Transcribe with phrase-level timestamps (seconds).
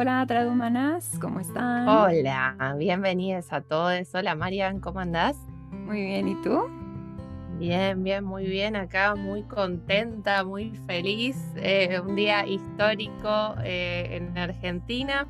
[0.00, 1.86] Hola, Tradumanas, ¿cómo están?
[1.86, 4.14] Hola, bienvenidos a todos.
[4.14, 5.36] Hola, Marian, ¿cómo andás?
[5.70, 6.58] Muy bien, ¿y tú?
[7.58, 8.76] Bien, bien, muy bien.
[8.76, 11.36] Acá muy contenta, muy feliz.
[11.56, 15.26] Eh, un día histórico eh, en Argentina.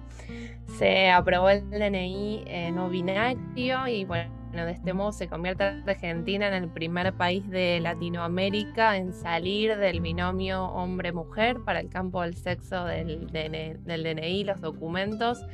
[0.79, 5.65] Se aprobó el DNI eh, no binario y bueno bueno, de este modo se convierte
[5.65, 12.23] Argentina en el primer país de Latinoamérica en salir del binomio hombre-mujer para el campo
[12.23, 15.45] del sexo del, DNI, los documentos.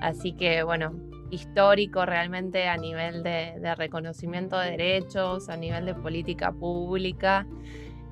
[0.00, 0.92] Así que, bueno,
[1.30, 7.46] histórico realmente a nivel de, reconocimiento de derechos, a nivel de política pública.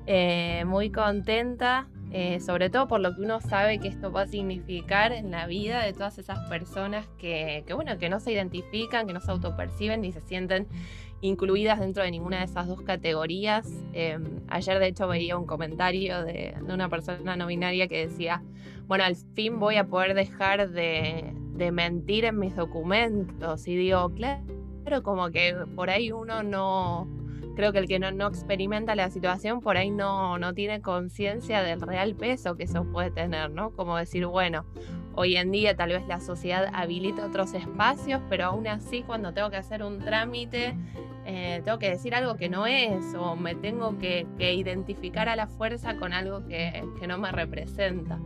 [0.05, 4.27] Eh, muy contenta eh, sobre todo por lo que uno sabe que esto va a
[4.27, 9.13] significar en la vida de todas esas personas que, bueno, que no se identifican, que
[9.13, 10.67] no se autoperciben ni se sienten
[11.21, 13.67] incluidas dentro de ninguna de esas dos categorías.
[13.93, 18.41] Em, ayer de hecho veía un comentario de, una persona no binaria que decía,
[18.87, 23.67] bueno, al fin voy a poder dejar de, de mentir en mis documentos.
[23.67, 27.07] Y digo, claro, como que por ahí uno no
[27.55, 31.81] creo que el que no, experimenta la situación por ahí no, no tiene conciencia del
[31.81, 33.71] real peso que eso puede tener, ¿no?
[33.71, 34.65] Como decir, bueno,
[35.15, 39.49] hoy en día tal vez la sociedad habilita otros espacios, pero aún así cuando tengo
[39.49, 40.75] que hacer un trámite,
[41.25, 45.47] eh, tengo que decir algo que no es o me tengo que, identificar a la
[45.47, 48.19] fuerza con algo que, no me representa.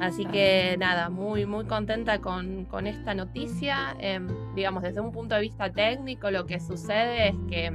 [0.00, 3.96] Así que nada, muy, muy contenta con, esta noticia.
[3.98, 7.72] Em, digamos, desde un punto de vista técnico, lo que sucede es que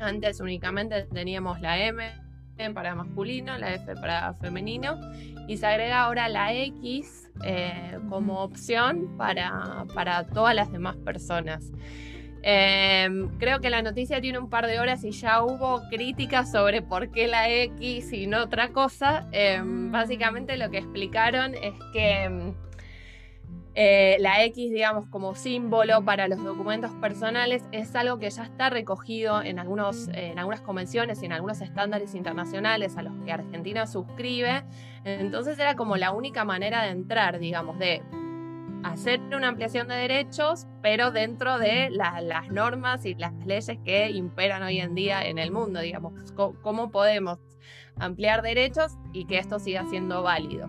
[0.00, 2.28] antes únicamente teníamos la M
[2.74, 4.98] para masculino, la F para femenino
[5.46, 11.70] y se agrega ahora la X eh, como opción para, para, todas las demás personas.
[12.42, 16.82] Em, creo que la noticia tiene un par de horas y ya hubo críticas sobre
[16.82, 19.28] por qué la X y no otra cosa.
[19.32, 22.54] Em, básicamente lo que explicaron es que em,
[23.80, 28.70] eh, la X, digamos, como símbolo para los documentos personales es algo que ya está
[28.70, 33.86] recogido en, algunos, en algunas convenciones y en algunos estándares internacionales a los que Argentina
[33.86, 34.64] suscribe.
[35.04, 38.02] Entonces era como la única manera de entrar, digamos, de
[38.82, 44.64] hacer una ampliación de derechos, pero dentro de las normas y las leyes que imperan
[44.64, 47.38] hoy en día en el mundo, digamos, cómo podemos
[47.96, 50.68] ampliar derechos y que esto siga siendo válido.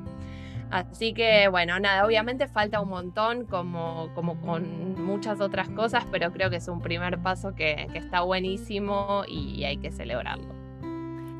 [0.71, 6.31] Así que bueno, nada, obviamente falta un montón como, como con muchas otras cosas, pero
[6.31, 10.53] creo que es un primer paso que, está buenísimo y hay que celebrarlo.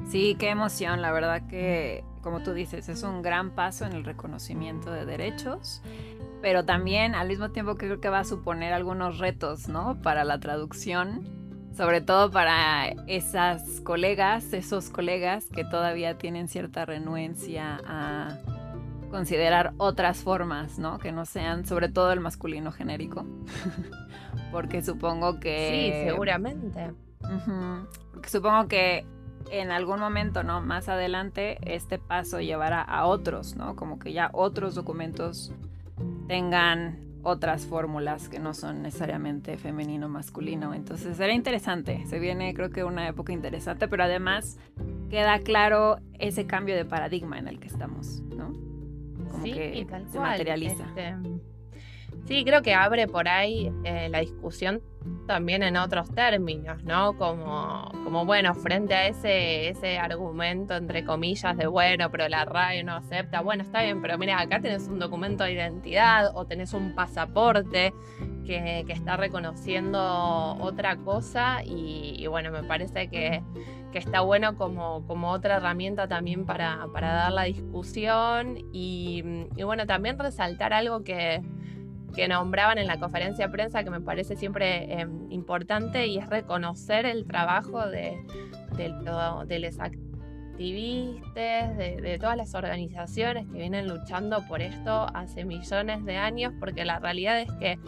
[0.10, 4.04] Sí, qué emoción, la verdad que, como tú dices, es un gran paso en el
[4.04, 5.84] reconocimiento de derechos,
[6.42, 10.02] pero también al mismo tiempo que creo que va a suponer algunos retos, ¿no?
[10.02, 11.24] Para la traducción,
[11.78, 18.40] sobre todo para esas colegas, esos colegas que todavía tienen cierta renuencia a
[19.10, 21.00] considerar otras formas, ¿no?
[21.00, 23.26] Que no sean, sobre todo el masculino genérico.
[24.52, 26.04] Porque supongo que...
[26.04, 26.94] Sí, seguramente.
[28.14, 29.06] Porque supongo que
[29.52, 30.62] en algún momento, ¿no?
[30.62, 33.76] Más adelante, este paso llevará a otros, ¿no?
[33.76, 35.54] Como que ya otros documentos
[36.28, 40.74] tengan otras fórmulas que no son necesariamente femenino masculino.
[40.74, 42.06] Entonces será interesante.
[42.08, 44.58] Se viene creo que una época interesante, pero además
[45.10, 48.69] queda claro ese cambio de paradigma en el que estamos, ¿no?
[49.42, 50.86] Sí, que se materializa.
[50.86, 51.16] Este,
[52.26, 54.82] sí, creo que abre por ahí eh, la discusión
[55.28, 57.18] también en otros términos, ¿no?
[57.18, 62.84] Como, como bueno, frente a ese, ese argumento, entre comillas, de bueno, pero la RAE
[62.84, 66.74] no acepta, bueno, está bien, pero mira, acá tenés un documento de identidad o tenés
[66.74, 67.94] un pasaporte
[68.46, 73.42] que, está reconociendo otra cosa y bueno, me parece que
[73.92, 79.24] que está bueno como, como otra herramienta también para, dar la discusión y,
[79.64, 81.42] bueno, también resaltar algo que,
[82.28, 87.06] nombraban en la conferencia de prensa que me parece siempre em, importante y es reconocer
[87.06, 88.18] el trabajo de,
[89.60, 96.54] los activistas, de, todas las organizaciones que vienen luchando por esto hace millones de años,
[96.60, 97.80] porque la realidad es que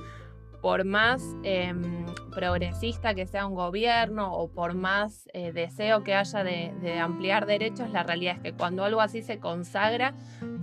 [0.61, 6.43] por más em, progresista que sea un gobierno o por más eh, deseo que haya
[6.43, 10.13] de, ampliar derechos, la realidad es que cuando algo así se consagra,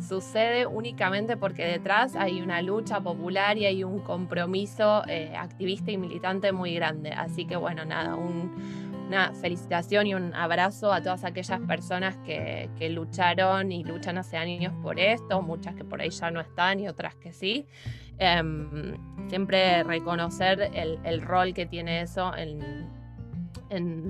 [0.06, 5.98] sucede únicamente porque detrás hay una lucha popular y hay un compromiso eh, activista y
[5.98, 7.10] militante muy grande.
[7.10, 12.88] Así que bueno, nada, una felicitación y un abrazo a todas aquellas personas que, que,
[12.88, 16.88] lucharon y luchan hace años por esto, muchas que por ahí ya no están y
[16.88, 17.66] otras que sí.
[18.18, 18.96] Em,
[19.28, 22.32] siempre reconocer el, rol que tiene eso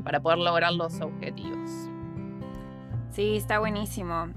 [0.05, 1.71] para poder lograr los objetivos.
[3.11, 4.29] Sí, está buenísimo.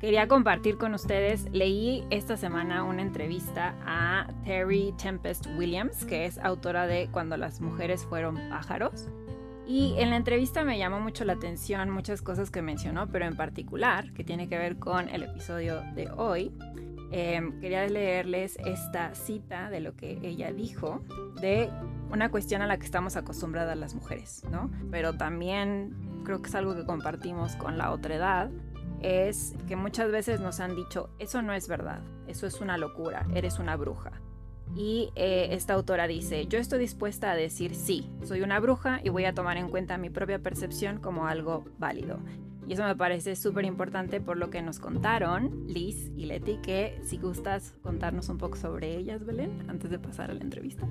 [0.00, 6.38] quería compartir con ustedes, leí esta semana una entrevista a Terry Tempest Williams, que es
[6.38, 9.08] autora de Cuando las mujeres fueron pájaros.
[9.66, 13.36] Y en la entrevista me llamó mucho la atención muchas cosas que mencionó, pero en
[13.36, 16.52] particular, que tiene que ver con el episodio de hoy,
[17.10, 21.02] em, quería leerles esta cita de lo que ella dijo,
[21.40, 21.70] de
[22.10, 24.70] una cuestión a la que estamos acostumbradas las mujeres, ¿no?
[24.90, 28.50] Pero también creo que es algo que compartimos con la otra edad,
[29.00, 33.26] es que muchas veces nos han dicho, eso no es verdad, eso es una locura,
[33.34, 34.12] eres una bruja.
[34.76, 39.08] Y eh, esta autora dice, yo estoy dispuesta a decir sí, soy una bruja y
[39.08, 42.18] voy a tomar en cuenta mi propia percepción como algo válido.
[42.68, 47.00] Y eso me parece súper importante por lo que nos contaron Liz y Leti, que
[47.02, 50.86] si gustas contarnos un poco sobre ellas, Belén, antes de pasar a la entrevista.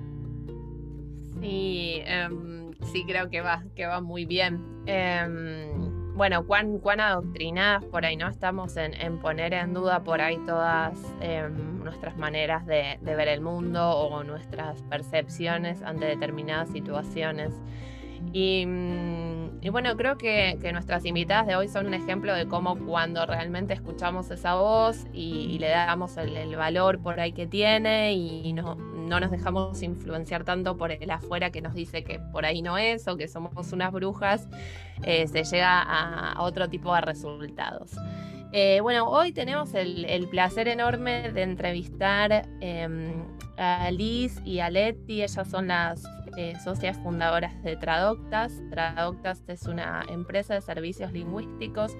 [1.40, 4.60] Sí, em, sí creo que va, que va muy bien.
[4.88, 8.28] Em, bueno, cuán, cuán adoctrinadas por ahí, ¿no?
[8.28, 13.88] Estamos en, poner en duda por ahí todas em, nuestras maneras de, ver el mundo
[13.88, 17.54] o nuestras percepciones ante determinadas situaciones.
[18.34, 18.66] Y,
[19.70, 23.74] mm, bueno, creo que, nuestras invitadas de hoy son un ejemplo de cómo cuando realmente
[23.74, 29.20] escuchamos esa voz y, le damos el, valor por ahí que tiene y no, no
[29.20, 33.08] nos dejamos influenciar tanto por el afuera que nos dice que por ahí no es
[33.08, 34.48] o que somos unas brujas,
[35.04, 37.96] eh, se llega a otro tipo de resultados.
[38.54, 43.26] Eh, bueno, hoy tenemos el, placer enorme de entrevistar em,
[43.58, 45.22] a Liz y a Leti.
[45.22, 46.04] Ellas son las
[46.38, 48.62] eh, socias fundadoras de Tradoctas.
[48.70, 51.98] Tradoctas es una empresa de servicios lingüísticos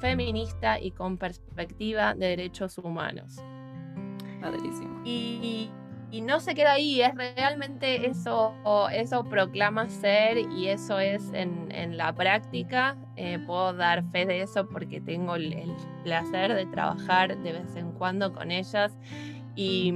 [0.00, 3.36] feminista y con perspectiva de derechos humanos.
[4.40, 5.00] Padrísimo.
[5.04, 5.70] Y,
[6.10, 8.54] y no se queda ahí, es realmente eso,
[8.92, 12.96] eso proclama ser y eso es en, la práctica.
[13.16, 15.54] Eh, puedo dar fe de eso porque tengo el,
[16.04, 18.96] placer de trabajar de vez en cuando con ellas
[19.58, 19.92] y,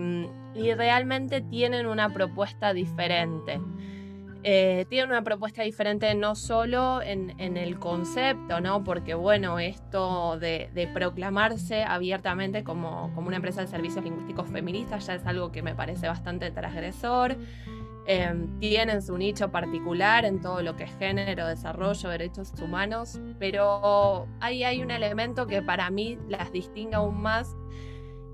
[0.55, 3.61] y realmente tienen una propuesta diferente.
[4.44, 8.82] Eh, tiene una propuesta diferente no solo en, el concepto, ¿no?
[8.82, 15.14] Porque bueno, esto de, proclamarse abiertamente como, como, una empresa de servicios lingüísticos feministas ya
[15.14, 17.37] es algo que me parece bastante transgresor.
[18.05, 24.26] Em, tienen su nicho particular en todo lo que es género, desarrollo, derechos humanos, pero
[24.41, 27.55] ahí hay un elemento que para mí las distingue aún más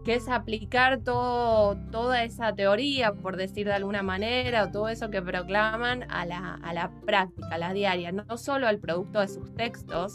[0.08, 5.10] que es aplicar todo, toda esa teoría, por decir de alguna manera, o todo eso
[5.10, 10.14] que proclaman a la, práctica, a la diaria, no solo al producto de sus textos,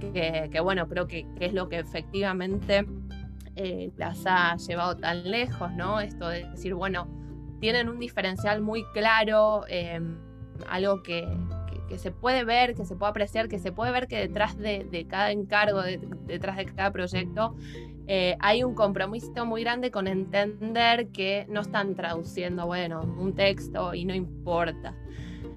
[0.00, 2.86] que, bueno, creo que, es lo que efectivamente
[3.56, 6.00] eh, las ha llevado tan lejos, ¿no?
[6.00, 7.06] Esto de decir, bueno,
[7.60, 10.16] tienen un diferencial muy claro, em,
[10.66, 11.28] algo que,
[11.98, 15.30] se puede ver, que se puede apreciar, que se puede ver que detrás de, cada
[15.30, 17.54] encargo, detrás de cada proyecto,
[18.06, 23.94] eh, hay un compromiso muy grande con entender que no están traduciendo, bueno, un texto
[23.94, 24.94] y no importa.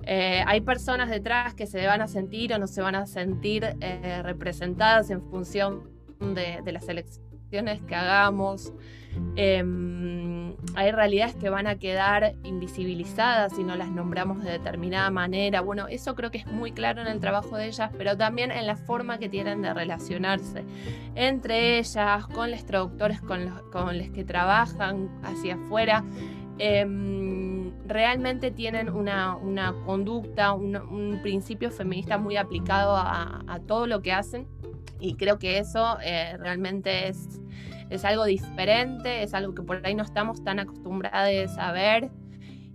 [0.04, 3.76] Eh, hay personas detrás que se van a sentir o no se van a sentir
[3.80, 8.74] eh, representadas en función de, de las elecciones que hagamos.
[10.76, 15.62] Hay realidades que van a quedar invisibilizadas si no las nombramos de determinada manera.
[15.62, 18.68] Bueno, eso creo que es muy claro en el trabajo de ellas, pero también en
[18.68, 20.64] la forma que tienen de relacionarse
[21.16, 26.04] entre ellas, con los traductores con los, con los que trabajan hacia afuera.
[26.58, 29.38] Em, realmente tienen una,
[29.86, 34.48] conducta, un, principio feminista muy aplicado a, todo lo que hacen
[35.00, 37.42] y creo que eso eh, realmente es
[37.90, 42.12] es algo diferente, es algo que por ahí no estamos tan acostumbrados a ver.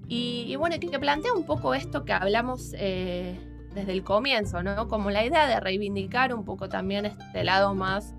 [0.07, 3.39] Y, bueno, que, plantea un poco esto que hablamos eh,
[3.75, 4.89] desde el comienzo, ¿no?
[4.89, 8.15] Como la idea de reivindicar un poco también este lado más,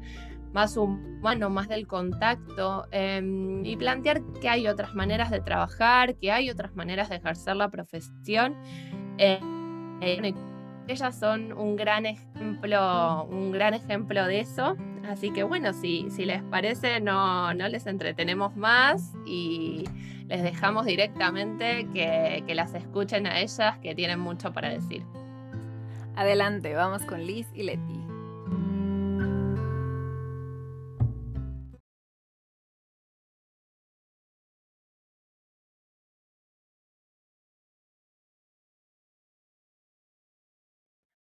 [0.52, 6.32] más humano, más del contacto, em, y plantear que hay otras maneras de trabajar, que
[6.32, 8.56] hay otras maneras de ejercer la profesión.
[9.18, 9.40] Eh,
[10.02, 10.34] eh,
[10.88, 14.75] ellas son un gran ejemplo, un gran ejemplo de eso.
[15.10, 19.86] Así que bueno, si, si les parece, no, no les entretenemos más y
[20.27, 25.04] les dejamos directamente que, que las escuchen a ellas que tienen mucho para decir.
[26.15, 28.04] Adelante, vamos con Liz y Leti.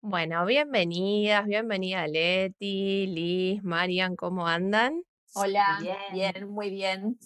[0.08, 5.02] Bueno, bienvenidas, bienvenida Leti, Liz, Marian, ¿cómo andan?
[5.34, 5.80] Hola,
[6.12, 7.18] bien, muy bien.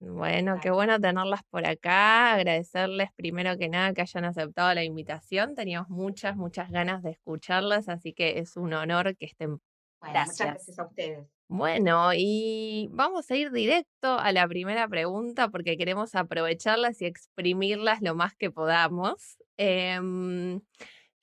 [0.00, 5.54] Bueno, qué bueno tenerlas por acá, agradecerles primero que nada que hayan aceptado la invitación,
[5.54, 9.58] teníamos muchas, muchas ganas de escucharlas, así que es un honor que estén
[10.02, 11.26] muchas gracias a ustedes.
[11.48, 18.02] Bueno, y vamos a ir directo a la primera pregunta porque queremos aprovecharlas y exprimirlas
[18.02, 19.38] lo más que podamos.
[19.56, 20.60] Em,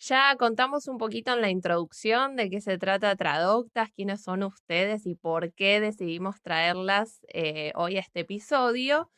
[0.07, 5.05] ya contamos un poquito en la introducción de qué se trata Tradoctas, quiénes son ustedes
[5.05, 9.09] y por qué decidimos traerlas eh, hoy a este episodio.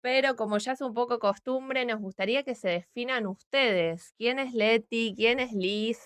[0.00, 4.12] Pero como ya es un poco costumbre, nos gustaría que se definan ustedes.
[4.18, 5.14] ¿Quién es Leti?
[5.16, 6.00] ¿Quién es Liz?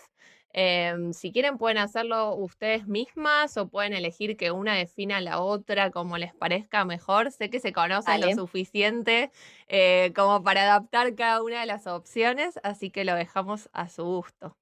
[0.54, 5.40] Em, si quieren pueden hacerlo ustedes mismas o pueden elegir que una defina a la
[5.40, 7.30] otra como les parezca mejor.
[7.30, 9.30] Sé que se conocen lo suficiente
[9.68, 14.04] eh, como para adaptar cada una de las opciones, así que lo dejamos a su
[14.04, 14.56] gusto.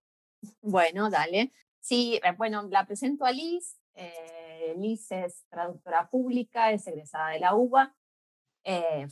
[0.60, 1.52] Bueno, dale.
[1.80, 3.78] Sí, eh, bueno, la presento a Liz.
[3.94, 7.94] Eh, Liz es traductora pública, es egresada de la UBA.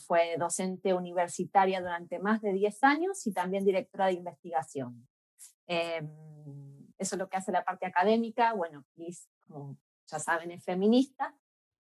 [0.07, 5.07] fue docente universitaria durante más de 10 años y también directora de investigación.
[5.67, 6.09] Em,
[6.99, 8.53] eso es lo que hace la parte académica.
[8.55, 11.35] Bueno, Liz, como ya saben, es feminista.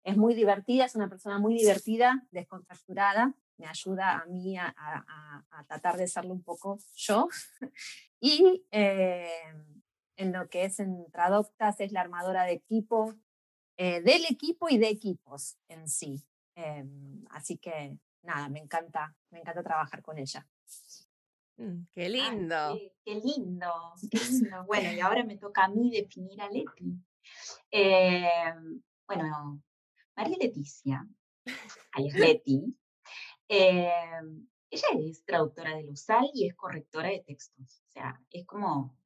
[0.04, 3.34] Es muy divertida, es una persona muy divertida, descontracturada.
[3.58, 4.76] Me ayuda a mí a,
[5.68, 7.30] tratar de serlo un poco yo.
[8.20, 9.82] y em,
[10.18, 13.14] en lo que es en Tradoctas es la armadora de equipo,
[13.78, 16.26] eh, del equipo y de equipos en sí.
[16.56, 20.48] Em, así que nada, me encanta, me encanta trabajar con ella.
[21.58, 22.80] Mm, qué lindo.
[23.06, 23.72] qué, lindo,
[24.66, 26.98] Bueno, y ahora me toca a mí definir a Leti.
[27.70, 29.62] Em, bueno,
[30.16, 31.08] María Leticia,
[31.92, 32.76] ahí es Leti.
[33.48, 37.84] Em, ella es traductora del USAL y es correctora de textos.
[37.88, 38.98] O sea, es como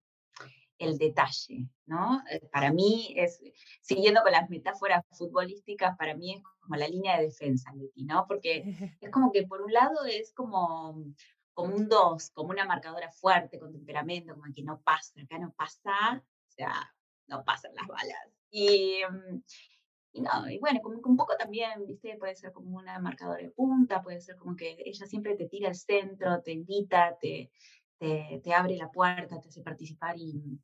[0.77, 2.21] el detalle, ¿no?
[2.29, 3.41] Eh, para mí es,
[3.81, 8.25] siguiendo con las metáforas futbolísticas, para mí es como la línea de defensa, Leti, ¿no?
[8.27, 11.03] Porque es como que por un lado es como
[11.57, 15.51] como un 2, como una marcadora fuerte, con temperamento, como que no pasa, acá no
[15.57, 16.93] pasa, o sea,
[17.25, 18.29] no pasan las balas.
[18.51, 23.41] Y, mm, no, y bueno, como un poco también, viste, puede ser como una marcadora
[23.41, 27.49] de punta, puede ser como que ella siempre te tira al centro, te invita, te,
[27.97, 30.61] te, abre la puerta, te hace participar y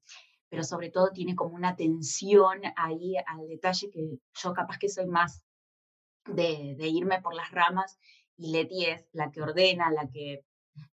[0.47, 5.07] pero sobre todo tiene como una atención ahí al detalle que yo capaz que soy
[5.07, 5.43] más
[6.25, 7.97] de, de irme por las ramas
[8.38, 10.45] y Leti es la que ordena, la que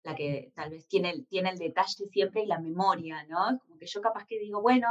[0.02, 3.58] la que tal vez tiene el, tiene el detalle siempre y la memoria, ¿no?
[3.60, 4.88] Como que yo capaz que digo, bueno,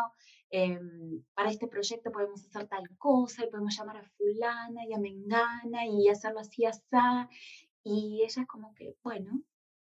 [0.50, 5.00] em, para este proyecto podemos hacer tal cosa y podemos llamar a fulana y a
[5.00, 6.82] mengana y hacerlo así, así.
[7.84, 9.42] Y ella es como que, bueno,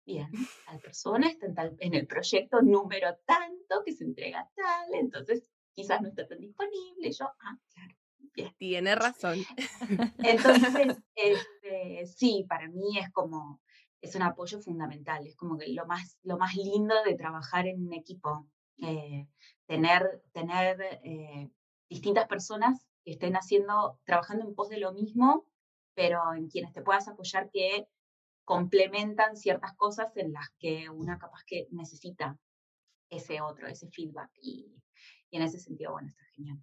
[0.06, 0.30] bien,
[0.66, 6.02] tal persona está en, en el proyecto número tanto que se entrega tal, entonces quizás
[6.02, 7.08] no está tan disponible.
[7.08, 7.96] Y yo, ah, claro.
[8.36, 8.54] Bien.
[8.58, 9.40] Tiene razón.
[10.18, 13.62] Entonces, este, sí, para mí es como,
[14.04, 17.88] es un apoyo fundamental, es como que lo más, lo más lindo de trabajar en
[17.88, 18.46] un equipo,
[18.80, 19.28] eh,
[19.66, 21.50] tener, tener eh,
[21.90, 25.48] distintas personas que estén haciendo, trabajando en pos de lo mismo,
[25.96, 27.88] pero en quienes te puedas apoyar que
[28.44, 32.38] complementan ciertas cosas en las que una capaz que necesita
[33.10, 34.32] ese otro, ese feedback.
[34.42, 34.76] Y,
[35.30, 36.62] y en ese sentido, bueno, está genial.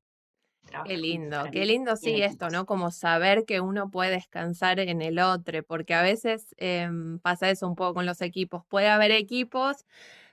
[0.82, 2.64] Qué lindo, qué lindo sí esto, ¿no?
[2.64, 7.68] Como saber que uno puede descansar en el otro, porque a veces em, pasa eso
[7.68, 8.64] un poco con los equipos.
[8.66, 9.84] Puede haber equipos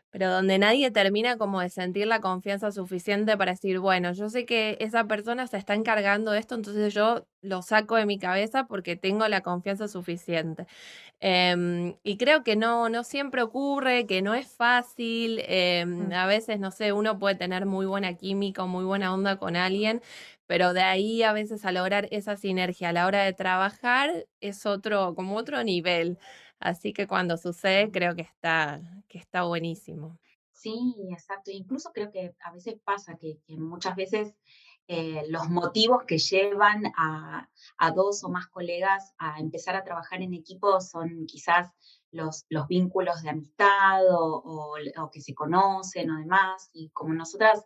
[0.09, 4.45] pero donde nadie termina como de sentir la confianza suficiente para decir, bueno, yo sé
[4.45, 8.65] que esa persona se está encargando de esto, entonces yo lo saco de mi cabeza
[8.67, 10.65] porque tengo la confianza suficiente.
[11.19, 16.13] Em, y creo que no, no siempre ocurre, que no es fácil, em, mm.
[16.13, 19.55] a veces, no sé, uno puede tener muy buena química o muy buena onda con
[19.55, 20.01] alguien,
[20.45, 24.65] pero de ahí a veces a lograr esa sinergia a la hora de trabajar es
[24.65, 26.17] otro, como otro nivel.
[26.59, 30.19] Así que cuando sucede creo que está, que está buenísimo.
[30.57, 31.51] Sí, exacto.
[31.51, 34.33] Incluso creo que a veces pasa que, muchas veces
[34.87, 37.47] eh, los motivos que llevan a,
[37.95, 41.69] dos o más colegas a empezar a trabajar en equipo son quizás
[42.11, 44.75] los, los vínculos de amistad o,
[45.11, 46.69] que se conocen o demás.
[46.73, 47.63] Y como nosotras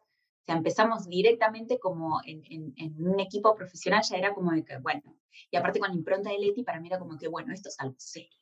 [0.47, 5.17] empezamos directamente como en, un equipo profesional, ya era como de que, bueno,
[5.49, 7.79] y aparte con la impronta de Leti, para mí era como que, bueno, esto es
[7.79, 8.40] algo serio.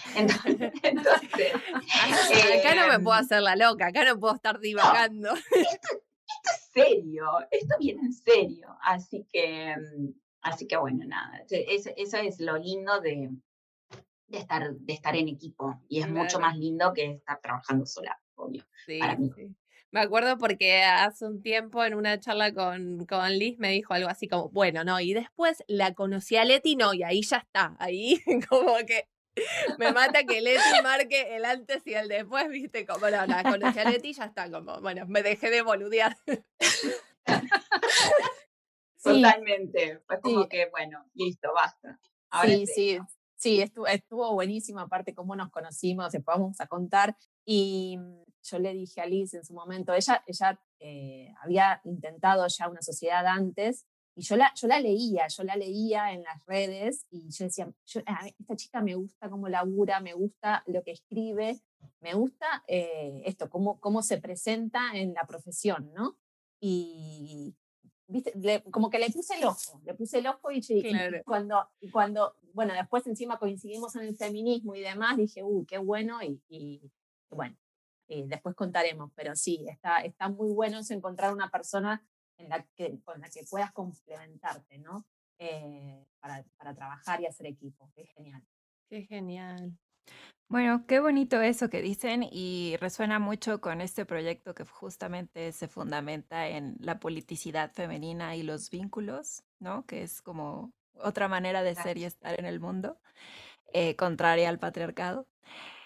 [0.14, 0.72] Entonces,
[2.58, 5.34] acá no me puedo em, hacer la loca, acá no puedo estar divagando.
[5.34, 6.02] esto,
[6.44, 8.76] es serio, esto viene en serio.
[8.82, 13.30] Así que, em, así que bueno, nada, eso, es lo lindo de,
[14.26, 18.20] de, estar, de estar en equipo y es mucho más lindo que estar trabajando sola,
[18.34, 18.64] obvio,
[18.98, 19.30] para mí.
[19.92, 24.08] Me acuerdo porque hace un tiempo en una charla con, con Liz me dijo algo
[24.08, 27.76] así como, bueno, no, y después la conocí a Leti, no, y ahí ya está,
[27.78, 28.18] ahí
[28.48, 29.11] como que
[29.78, 33.78] me mata que Leti marque el antes y el después, viste, como no, la conocí
[33.78, 36.16] a Leti y ya está, como, bueno, me dejé de boludear.
[39.02, 40.00] Totalmente.
[40.06, 41.98] Fue como que, bueno, listo, basta.
[42.44, 42.98] sí, sí,
[43.36, 47.16] sí, estuvo, estuvo buenísimo, aparte cómo nos conocimos, después vamos a contar.
[47.44, 52.46] Y mm, yo le dije a Liz en su momento, ella, ella eh, había intentado
[52.46, 56.44] ya una sociedad antes y yo la, yo la leía, yo la leía en las
[56.44, 57.72] redes y yo decía,
[58.38, 61.60] esta chica me gusta cómo labura, me gusta lo que escribe,
[62.00, 66.18] me gusta eh, esto, cómo, cómo se presenta en la profesión, ¿no?
[66.60, 67.54] Y,
[68.06, 68.62] ¿viste?
[68.70, 70.62] como que le puse el ojo, le puse el ojo y,
[71.24, 75.78] cuando, y cuando, bueno, después encima coincidimos en el feminismo y demás, dije, uy, qué
[75.78, 76.82] bueno y, y
[77.30, 77.56] bueno,
[78.06, 82.04] y después contaremos, pero sí, está, está muy bueno encontrar una persona
[82.42, 85.04] en la que, con la que puedas complementarte, ¿no?
[85.38, 87.90] Eh, para, para trabajar y hacer equipo.
[87.94, 88.42] Qué genial.
[88.88, 89.76] Qué genial.
[90.48, 95.66] Bueno, qué bonito eso que dicen y resuena mucho con este proyecto que justamente se
[95.66, 99.86] fundamenta en la politicidad femenina y los vínculos, ¿no?
[99.86, 103.00] Que es como otra manera de ser y estar en el mundo,
[103.72, 105.26] eh, contraria al patriarcado.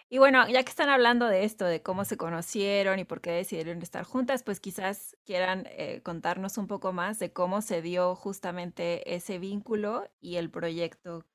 [0.08, 3.32] Y bueno, ya que están hablando de esto, de cómo se conocieron y por qué
[3.32, 8.14] decidieron estar juntas, pues quizás quieran eh, contarnos un poco más de cómo se dio
[8.14, 11.26] justamente ese vínculo y el proyecto,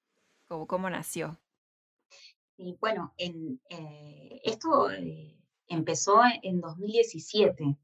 [0.47, 1.37] cómo, cómo nació.
[2.55, 5.37] Y bueno, en, eh, esto eh,
[5.67, 7.77] empezó en 2017.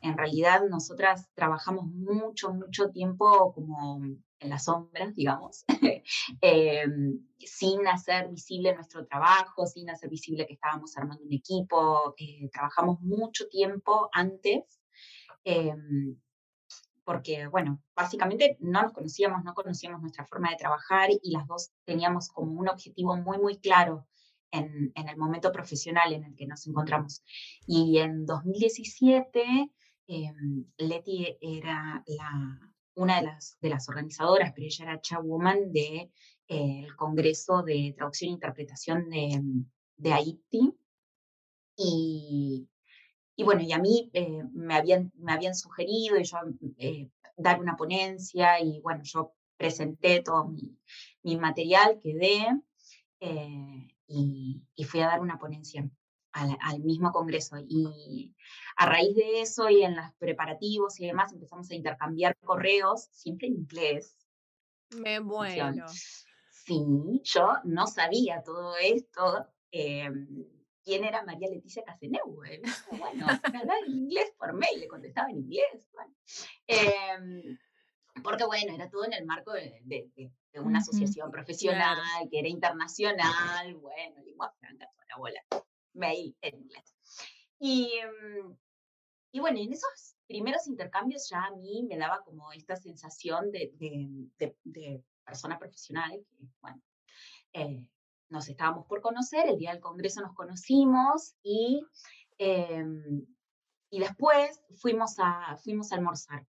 [0.00, 4.00] En realidad nosotras trabajamos mucho, mucho tiempo como
[4.40, 5.64] en las sombras, digamos,
[6.40, 12.14] em, sin hacer visible nuestro trabajo, sin hacer visible que estábamos armando un equipo.
[12.18, 14.80] Eh, trabajamos mucho tiempo antes,
[15.44, 16.16] em,
[17.04, 21.70] porque, bueno, básicamente no nos conocíamos, no conocíamos nuestra forma de trabajar y las dos
[21.84, 24.06] teníamos como un objetivo muy, muy claro
[24.50, 27.22] en, en el momento profesional en el que nos encontramos.
[27.66, 29.70] Y en 2017,
[30.08, 36.10] em, Leti era la una de las, de las organizadoras, pero ella era chairwoman del
[36.48, 39.42] de, Congreso de Traducción e Interpretación de,
[39.96, 40.74] de Haití.
[41.76, 42.68] Y,
[43.36, 46.38] y, bueno, y a mí eh, me, habían, me habían sugerido yo,
[46.78, 50.78] eh, dar una ponencia y bueno, yo presenté todo mi,
[51.22, 52.46] mi material, quedé
[53.20, 55.86] eh, y, y, fui a dar una ponencia
[56.36, 57.56] al, mismo congreso.
[57.68, 58.34] Y
[58.76, 63.48] a raíz de eso y en los preparativos y demás empezamos a intercambiar correos, siempre
[63.48, 64.16] en inglés.
[64.90, 65.86] Me muero.
[66.50, 66.84] Sí,
[67.22, 69.46] yo no sabía todo esto.
[69.70, 70.46] Em,
[70.84, 72.26] ¿Quién era María Leticia Caseneu?
[72.26, 72.62] Bueno,
[73.64, 75.88] hablaba en inglés por mail, le contestaba en inglés.
[76.66, 77.58] Em,
[78.22, 80.10] porque bueno, era todo en el marco de,
[80.54, 81.98] una asociación profesional
[82.30, 85.65] que era internacional, bueno, lengua franca, toda la bola
[85.96, 86.94] mail en inglés.
[87.58, 88.56] Y, mm,
[89.32, 93.72] y bueno, en esos primeros intercambios ya a mí me daba como esta sensación de,
[93.78, 96.80] de, persona profesional, que bueno,
[97.52, 97.84] eh,
[98.28, 101.84] nos estábamos por conocer, el día del Congreso nos conocimos y,
[102.38, 103.26] em,
[103.90, 106.46] y después fuimos a, fuimos a almorzar.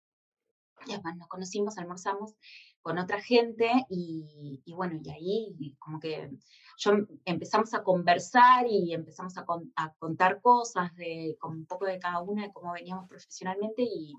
[0.86, 2.34] Y además nos conocimos, almorzamos
[2.82, 6.30] con otra gente y, y, bueno, y ahí como que
[6.76, 6.92] yo
[7.24, 9.44] empezamos a conversar y empezamos a,
[9.76, 14.14] a, contar cosas de con un poco de cada una de cómo veníamos profesionalmente y,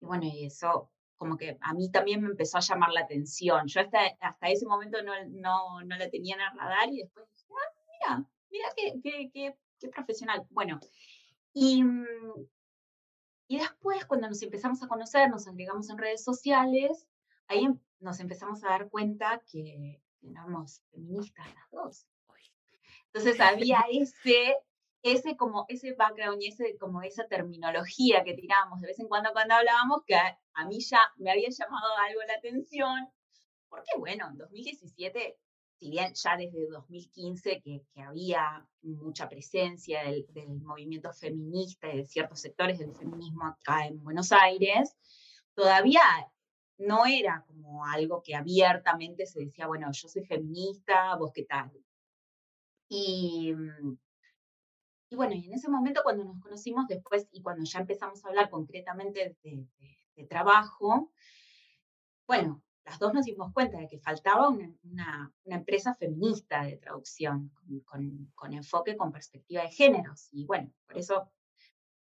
[0.00, 0.90] y, bueno, y eso
[1.22, 3.68] como que a mí también me empezó a llamar la atención.
[3.68, 7.28] Yo hasta, hasta ese momento no, no, no la tenía en el radar y después
[7.30, 9.30] dije, ah, mira, mira qué, qué,
[9.78, 10.44] qué, profesional.
[10.50, 10.80] Bueno,
[11.54, 11.84] y,
[13.46, 17.06] y después cuando nos empezamos a conocer, nos agregamos en redes sociales,
[17.52, 22.06] ahí em, nos empezamos a dar cuenta que éramos feministas las dos.
[23.06, 24.56] Entonces había ese,
[25.02, 29.32] ese como ese background y ese, como esa terminología que tirábamos de vez en cuando
[29.32, 33.10] cuando hablábamos que a, mí ya me había llamado algo la atención,
[33.68, 35.36] porque bueno, en 2017,
[35.78, 41.98] si bien ya desde 2015 que, que había mucha presencia del, del movimiento feminista y
[41.98, 44.96] de ciertos sectores del feminismo acá en Buenos Aires,
[45.54, 46.00] todavía
[46.78, 51.72] no era como algo que abiertamente se decía, bueno, yo soy feminista, vos qué tal.
[52.88, 53.98] Y, mm,
[55.12, 58.28] y bueno, y en ese momento cuando nos conocimos después y cuando ya empezamos a
[58.28, 61.12] hablar concretamente de, trabajo,
[62.26, 67.50] bueno, las dos nos dimos cuenta de que faltaba una, empresa feminista de traducción
[67.84, 70.28] con, con, enfoque, con perspectiva de géneros.
[70.32, 71.30] Y bueno, por eso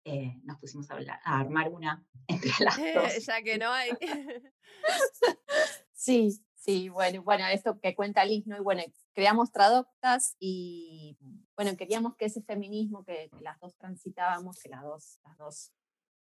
[0.08, 3.26] eh, nos pusimos a, hablar, a, armar una entre las dos.
[3.26, 3.90] ya que no hay.
[5.92, 8.56] sí, sí, bueno, bueno, esto que cuenta Liz, ¿no?
[8.56, 8.82] Y bueno,
[9.14, 11.18] creamos Traductas y
[11.56, 15.72] bueno, queríamos que ese feminismo que, las dos transitábamos, que las dos, las dos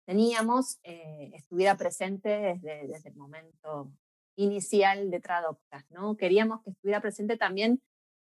[0.04, 3.92] teníamos estuviera presente desde, desde el momento
[4.34, 6.16] inicial de Traductas, ¿no?
[6.16, 7.80] Queríamos que estuviera presente también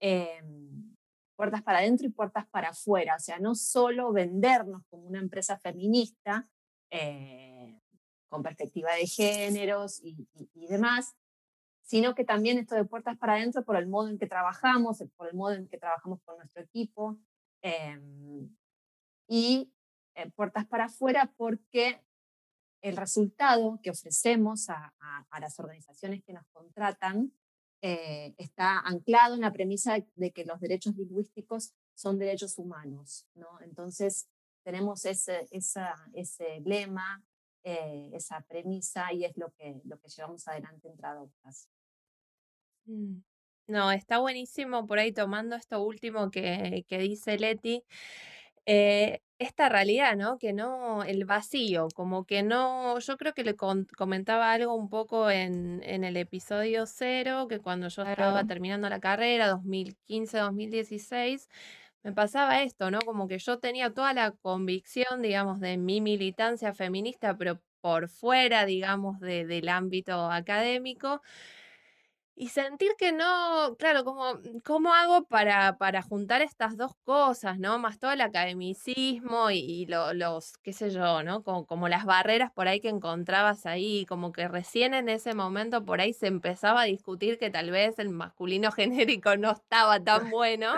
[0.00, 0.93] em,
[1.36, 5.58] puertas para adentro y puertas para afuera, o sea, no solo vendernos como una empresa
[5.58, 6.48] feminista
[6.90, 7.80] eh,
[8.28, 10.26] con perspectiva de géneros y,
[10.68, 11.14] demás,
[11.82, 15.28] sino que también esto de puertas para adentro por el modo en que trabajamos, por
[15.28, 17.18] el modo en que trabajamos con nuestro equipo,
[17.62, 18.56] em,
[19.28, 19.72] y
[20.14, 22.00] eh, puertas para afuera porque
[22.84, 24.94] el resultado que ofrecemos a,
[25.40, 27.32] las organizaciones que nos contratan
[27.86, 33.26] eh, está anclado en la premisa de que los derechos lingüísticos son derechos humanos.
[33.34, 33.60] ¿no?
[33.60, 34.26] Entonces,
[34.62, 37.22] tenemos ese, ese lema,
[37.62, 41.68] eh, esa premisa y es lo que, lo que llevamos adelante en Traductas.
[42.86, 43.18] Mm.
[43.66, 47.84] No, está buenísimo por ahí tomando esto último que, que dice Leti.
[48.66, 50.38] Eh, esta realidad, ¿no?
[50.38, 55.30] Que no, el vacío, como que no, yo creo que le comentaba algo un poco
[55.30, 61.48] en, en el episodio cero, que cuando yo estaba terminando la carrera, 2015, 2016,
[62.04, 63.00] me pasaba esto, ¿no?
[63.00, 68.64] Como que yo tenía toda la convicción, digamos, de mi militancia feminista, pero por fuera,
[68.66, 71.20] digamos, de, del ámbito académico.
[72.36, 77.78] Y sentir que no, claro, como, ¿cómo hago para, para juntar estas dos cosas, ¿no?
[77.78, 81.44] Más todo el academicismo y, los, qué sé yo, ¿no?
[81.44, 85.84] Como, como las barreras por ahí que encontrabas ahí, como que recién en ese momento
[85.84, 90.28] por ahí se empezaba a discutir que tal vez el masculino genérico no estaba tan
[90.30, 90.74] bueno,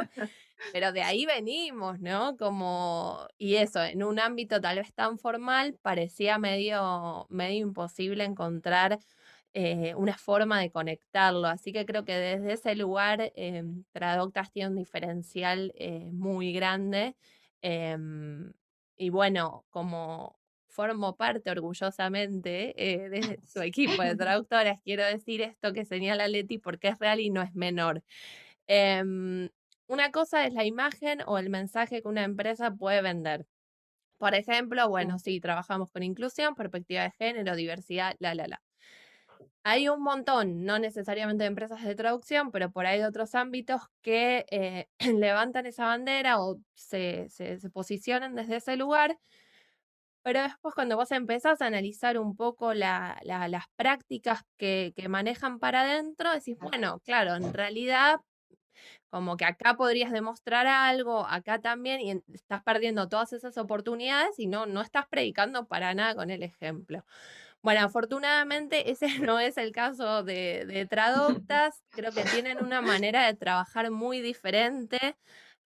[0.73, 2.37] pero de ahí venimos, ¿no?
[2.37, 8.99] Como, y eso, en un ámbito tal vez tan formal, parecía medio, medio imposible encontrar
[9.55, 11.47] eh, una forma de conectarlo.
[11.49, 17.17] Así que creo que desde ese lugar eh, Traductas tiene un diferencial eh, muy grande.
[17.63, 18.53] Em,
[18.97, 25.73] y bueno, como formo parte orgullosamente eh, de su equipo de traductoras, quiero decir esto
[25.73, 28.03] que señala Leti porque es real y no es menor.
[28.69, 29.49] Em,
[29.89, 33.47] una cosa es la imagen o el mensaje que una empresa puede vender.
[34.19, 38.63] Por ejemplo, bueno, sí, trabajamos con inclusión, perspectiva de género, diversidad, la, la, la.
[39.69, 43.81] Hay un montón, no necesariamente de empresas de traducción, pero por ahí de otros ámbitos
[44.01, 44.87] que eh,
[45.21, 49.19] levantan esa bandera o se, se, posicionan desde ese lugar.
[50.23, 55.81] Pero después cuando vos empezás a analizar un poco las prácticas que, que manejan para
[55.81, 58.21] adentro, decís, bueno, claro, en realidad
[59.11, 64.47] como que acá podrías demostrar algo, acá también, y estás perdiendo todas esas oportunidades y
[64.47, 67.05] no, no estás predicando para nada con el ejemplo.
[67.67, 70.87] Bueno, afortunadamente ese no es el caso de, de
[71.51, 71.83] Traductas.
[71.91, 75.17] Creo que tienen una manera de trabajar muy diferente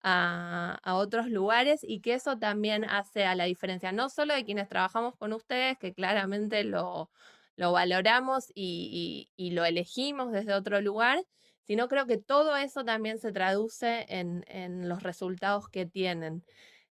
[0.01, 4.69] a, otros lugares y que eso también hace a la diferencia, no solo de quienes
[4.69, 7.11] trabajamos con ustedes, que claramente lo,
[7.57, 11.19] lo valoramos y, lo elegimos desde otro lugar,
[11.63, 16.45] sino creo que todo eso también se traduce en, en los resultados que tienen.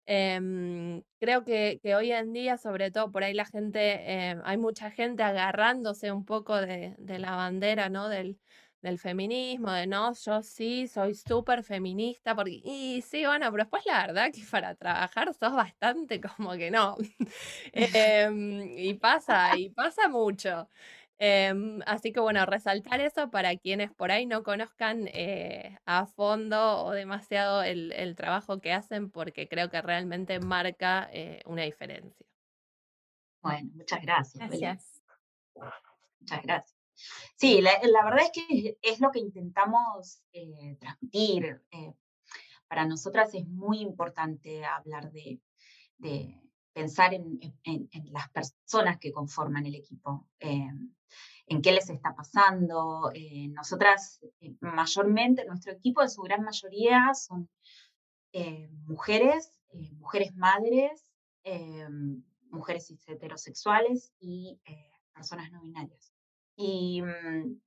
[0.10, 4.58] Em, creo que, que, hoy en día, sobre todo por ahí la gente, em, hay
[4.58, 8.08] mucha gente agarrándose un poco de, de la bandera, ¿no?
[8.08, 8.40] Del,
[8.82, 13.84] del, feminismo, de no, yo sí, soy súper feminista, porque, y sí, bueno, pero después
[13.86, 16.96] la verdad que para trabajar sos bastante como que no.
[17.74, 20.70] Em, y pasa, y pasa mucho.
[21.20, 26.84] Em, así que bueno, resaltar eso para quienes por ahí no conozcan eh, a fondo
[26.84, 32.26] o demasiado el, trabajo que hacen, porque creo que realmente marca eh, una diferencia.
[33.42, 34.48] Bueno, muchas gracias.
[34.48, 35.02] Gracias.
[36.20, 36.78] Muchas gracias.
[37.36, 37.72] Sí, la,
[38.04, 41.64] verdad es que es lo que intentamos eh, transmitir.
[42.68, 45.40] para nosotras es muy importante hablar de,
[46.74, 47.40] pensar en,
[48.12, 50.28] las personas que conforman el equipo
[51.48, 53.12] en qué les está pasando.
[53.14, 57.50] Eh, nosotras, eh, mayormente, nuestro equipo de su gran mayoría son
[58.34, 59.54] eh, mujeres,
[59.98, 61.04] mujeres madres,
[62.50, 64.60] mujeres heterosexuales y
[65.14, 66.14] personas no binarias.
[66.58, 67.62] Y mm,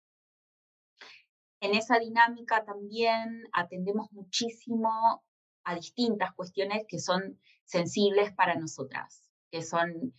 [1.61, 5.25] en esa dinámica también atendemos muchísimo
[5.65, 10.15] a distintas cuestiones que son sensibles para nosotras, que son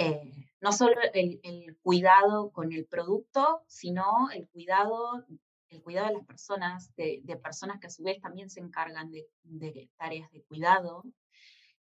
[0.00, 0.32] eh,
[0.62, 5.26] no solo el, cuidado con el producto, sino el cuidado,
[5.68, 9.90] el cuidado de las personas, de, personas que a su vez también se encargan de,
[9.98, 11.04] tareas de cuidado.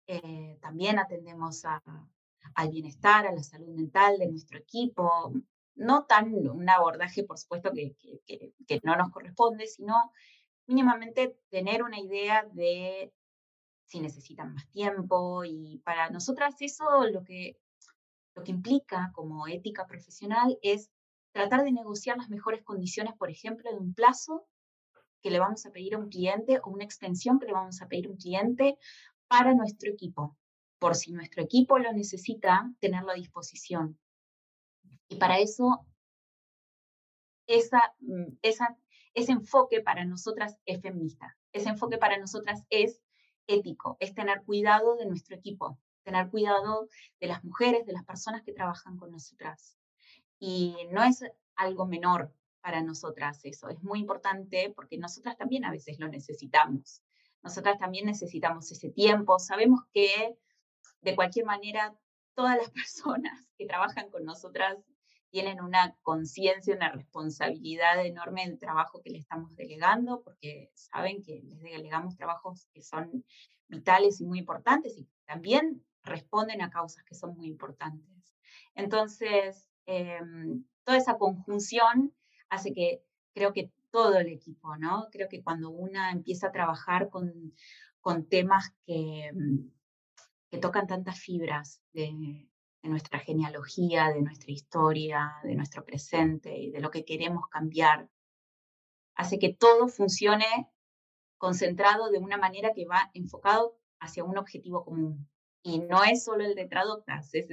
[0.05, 1.63] Eh, también atendemos
[2.55, 5.33] al bienestar, a la salud mental de nuestro equipo.
[5.75, 7.95] No tan un abordaje, por supuesto, que,
[8.67, 9.95] que no nos corresponde, sino
[10.67, 13.13] mínimamente tener una idea de
[13.85, 17.57] si necesitan más tiempo y para nosotras eso lo que
[18.39, 20.89] lo que implica como ética profesional es
[21.33, 24.47] tratar de negociar las mejores condiciones, por ejemplo, de un plazo
[25.21, 27.87] que le vamos a pedir a un cliente o una extensión que le vamos a
[27.89, 28.77] pedir a un cliente
[29.27, 30.37] para nuestro equipo,
[30.79, 33.99] por si nuestro equipo lo necesita, tenerlo a disposición.
[35.09, 35.85] Y para eso,
[37.45, 41.37] mm, ese enfoque para nosotras es feminista.
[41.51, 43.01] Ese enfoque para nosotras es
[43.47, 48.43] ético, es tener cuidado de nuestro equipo, tener cuidado de las mujeres, de las personas
[48.43, 49.77] que trabajan con nosotras.
[50.39, 51.23] Y no es
[51.55, 57.01] algo menor para nosotras eso, es muy importante porque nosotras también a veces lo necesitamos.
[57.41, 59.39] Nosotras también necesitamos ese tiempo.
[59.39, 60.37] Sabemos que
[61.01, 61.95] de cualquier manera
[62.35, 64.77] todas las personas que trabajan con nosotras
[65.29, 71.41] tienen una conciencia, una responsabilidad enorme del trabajo que le estamos delegando, porque saben que
[71.43, 73.23] les delegamos trabajos que son
[73.67, 78.35] vitales y muy importantes y también responden a causas que son muy importantes.
[78.75, 82.13] Entonces, em, toda esa conjunción
[82.49, 85.07] hace que creo que todo el equipo, ¿no?
[85.11, 87.53] Creo que cuando una empieza a trabajar con,
[88.01, 89.71] con temas que, mm,
[90.49, 92.47] que tocan tantas fibras de,
[92.81, 98.09] de nuestra genealogía, de nuestra historia, de nuestro presente y de lo que queremos cambiar,
[99.15, 100.69] hace que todo funcione
[101.37, 105.29] concentrado de una manera que va enfocado hacia un objetivo común.
[105.61, 107.49] Y no es solo el de Traductas, es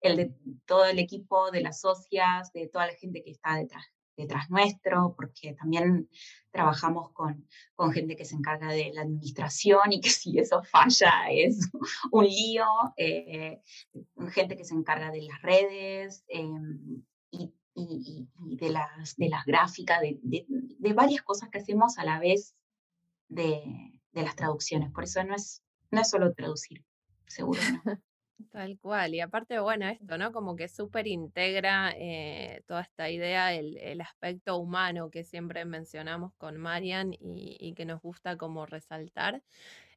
[0.00, 0.34] el de
[0.66, 3.84] todo el equipo de las socias, de toda la gente que está detrás,
[4.16, 6.08] detrás nuestro, porque también
[6.50, 11.30] trabajamos con, con gente que se encarga de la administración y que si eso falla
[11.30, 11.70] es
[12.12, 13.60] un lío, eh,
[14.30, 20.00] gente que se encarga de las redes em, y, y, de, las, de las gráficas,
[20.00, 22.54] de, de, varias cosas que hacemos a la vez
[23.28, 24.92] de, las traducciones.
[24.92, 26.84] Por eso no es, no es solo traducir,
[27.34, 27.98] seguro no.
[28.50, 30.32] Tal cual, y aparte, bueno, esto, ¿no?
[30.32, 36.32] Como que súper integra eh, toda esta idea, el, el, aspecto humano que siempre mencionamos
[36.36, 39.42] con Marian y, y que nos gusta como resaltar.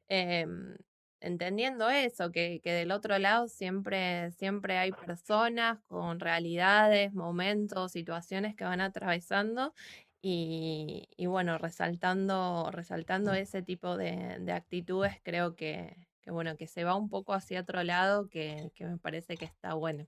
[0.07, 0.75] Em,
[1.19, 8.55] entendiendo eso, que, que, del otro lado siempre, siempre hay personas con realidades, momentos, situaciones
[8.55, 9.73] que van atravesando
[10.21, 16.67] y, y bueno, resaltando, resaltando ese tipo de, de actitudes, creo que, que bueno, que
[16.67, 20.05] se va un poco hacia otro lado que, que me parece que está bueno.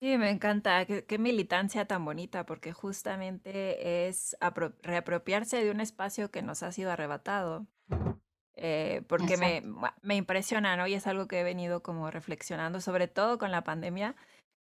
[0.00, 0.86] Sí, me encanta.
[0.86, 4.36] Qué, militancia tan bonita, porque justamente es
[4.82, 7.66] reapropiarse de un espacio que nos ha sido arrebatado.
[8.54, 9.64] Eh, porque me,
[10.02, 10.86] me, impresiona, ¿no?
[10.86, 14.14] Y es algo que he venido como reflexionando, sobre todo con la pandemia,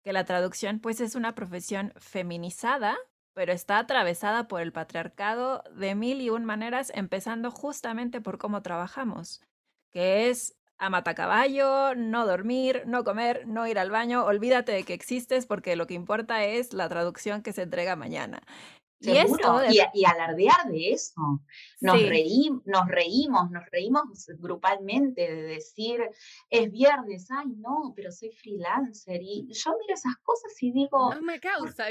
[0.02, 2.96] que la traducción pues es una profesión feminizada,
[3.34, 8.62] pero está atravesada por el patriarcado de mil y un maneras, empezando justamente por cómo
[8.62, 9.42] trabajamos
[9.92, 14.94] que es a matacaballo, no dormir, no comer, no ir al baño, olvídate de que
[14.94, 18.42] existes porque lo que importa es la traducción que se entrega mañana.
[19.02, 21.40] Y, y, alardear de eso.
[21.80, 26.00] Nos, nos reímos, nos reímos grupalmente de decir,
[26.50, 29.20] es viernes, ay no, pero soy freelancer.
[29.20, 31.86] Y yo miro esas cosas y digo, no me causa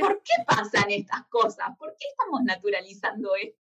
[0.00, 1.70] ¿por qué pasan estas cosas?
[1.76, 3.63] ¿Por qué estamos naturalizando esto?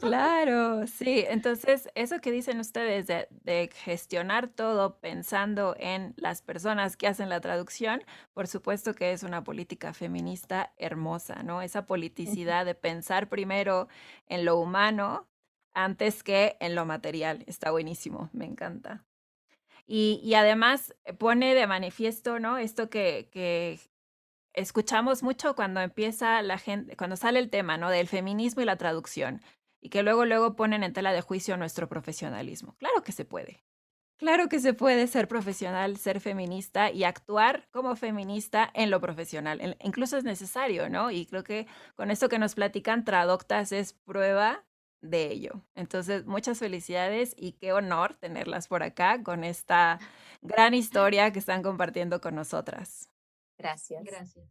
[0.00, 1.24] Claro, sí.
[1.28, 7.40] Entonces, eso que dicen ustedes de, gestionar todo pensando en las personas que hacen la
[7.40, 11.62] traducción, por supuesto que es una política feminista hermosa, ¿no?
[11.62, 13.88] Esa politicidad de pensar primero
[14.28, 15.26] en lo humano
[15.74, 17.42] antes que en lo material.
[17.48, 19.04] Está buenísimo, me encanta.
[19.86, 22.58] Y, y además pone de manifiesto, ¿no?
[22.58, 23.80] Esto que, que
[24.58, 27.90] escuchamos mucho cuando empieza la gente, cuando sale el tema, ¿no?
[27.90, 29.40] Del feminismo y la traducción.
[29.80, 32.74] Y que luego, luego ponen en tela de juicio nuestro profesionalismo.
[32.78, 33.62] Claro que se puede.
[34.18, 39.76] Claro que se puede ser profesional, ser feminista y actuar como feminista en lo profesional.
[39.80, 41.12] Incluso es necesario, ¿no?
[41.12, 44.64] Y creo que con esto que nos platican, Traductas es prueba
[45.00, 45.62] de ello.
[45.76, 50.00] Entonces, muchas felicidades y qué honor tenerlas por acá con esta
[50.42, 53.08] gran historia que están compartiendo con nosotras.
[53.58, 54.04] Gracias.
[54.04, 54.48] Gracias.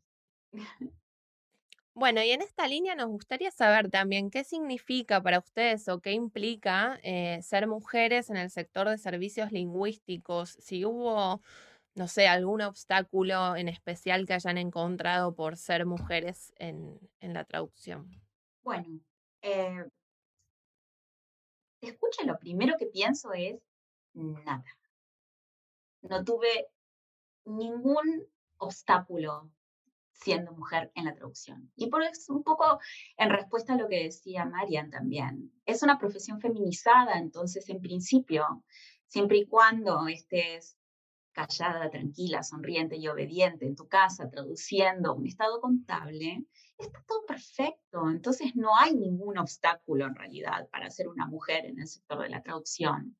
[1.93, 6.11] Bueno, y en esta línea nos gustaría saber también qué significa para ustedes o qué
[6.11, 11.41] implica eh, ser mujeres en el sector de servicios lingüísticos, si hubo,
[11.95, 17.45] no sé, algún obstáculo en especial que hayan encontrado por ser mujeres en, en la
[17.45, 18.07] traducción.
[18.61, 18.99] Bueno,
[19.41, 19.85] eh,
[21.81, 23.59] escucha, lo primero que pienso es
[24.13, 24.65] nada.
[26.03, 26.67] No tuve
[27.45, 29.51] ningún obstáculo
[30.11, 31.71] siendo mujer en la traducción.
[31.75, 32.79] Y por eso un poco
[33.17, 35.51] en respuesta a lo que decía Marian también.
[35.65, 38.63] Es una profesión feminizada, entonces en principio,
[39.07, 40.77] siempre y cuando estés
[41.31, 46.43] callada, tranquila, sonriente y obediente en tu casa, traduciendo un estado contable,
[46.79, 48.09] está todo perfecto.
[48.09, 52.29] Entonces no hay ningún obstáculo en realidad para ser una mujer en el sector de
[52.29, 53.15] la traducción.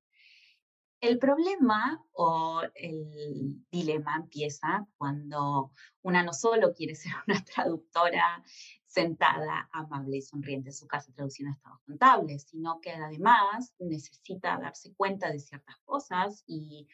[0.99, 8.43] El problema o el dilema empieza cuando una no solo quiere ser una traductora
[8.87, 14.93] sentada, amable y sonriente en su casa traduciendo estados contables, sino que además necesita darse
[14.95, 16.87] cuenta de ciertas cosas y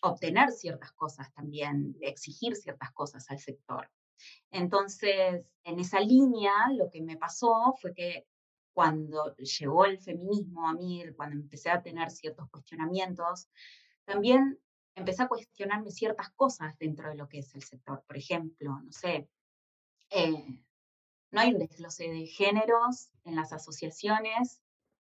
[0.00, 3.88] obtener ciertas cosas también, exigir ciertas cosas al sector.
[4.50, 8.26] Entonces, en esa línea, lo que me pasó fue que
[8.72, 13.48] cuando llegó el feminismo a mí, cuando empecé a tener ciertos cuestionamientos,
[14.04, 14.58] también
[14.94, 18.02] empecé a cuestionarme ciertas cosas dentro de lo que es el sector.
[18.06, 19.28] Por ejemplo, no sé,
[20.10, 20.62] eh,
[21.30, 24.60] no hay un desglose de géneros en las asociaciones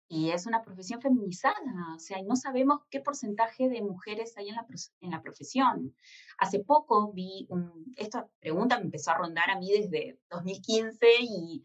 [0.08, 1.56] y es una profesión feminizada,
[1.94, 4.66] o sea, y no sabemos qué porcentaje de mujeres hay en la,
[5.00, 5.94] en la profesión.
[6.38, 7.48] Hace poco vi,
[7.96, 11.64] esta pregunta me empezó a rondar a mí desde 2015 y,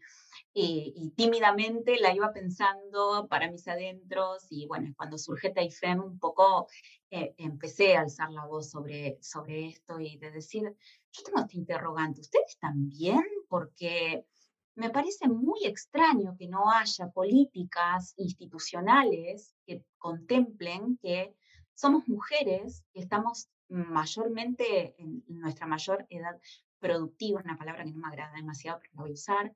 [0.54, 6.66] y, tímidamente la iba pensando para mis adentros y bueno, cuando surge Taifem un poco
[7.10, 10.64] eh, empecé a alzar la voz sobre, sobre esto y de decir,
[11.12, 13.22] yo tengo este interrogante, ¿ustedes también?
[13.48, 14.26] Porque
[14.74, 21.34] me parece muy extraño que no haya políticas institucionales que contemplen que
[21.74, 26.38] somos mujeres que estamos mayormente en nuestra mayor edad
[26.78, 29.54] productiva, una palabra que no me agrada demasiado, pero la voy a usar,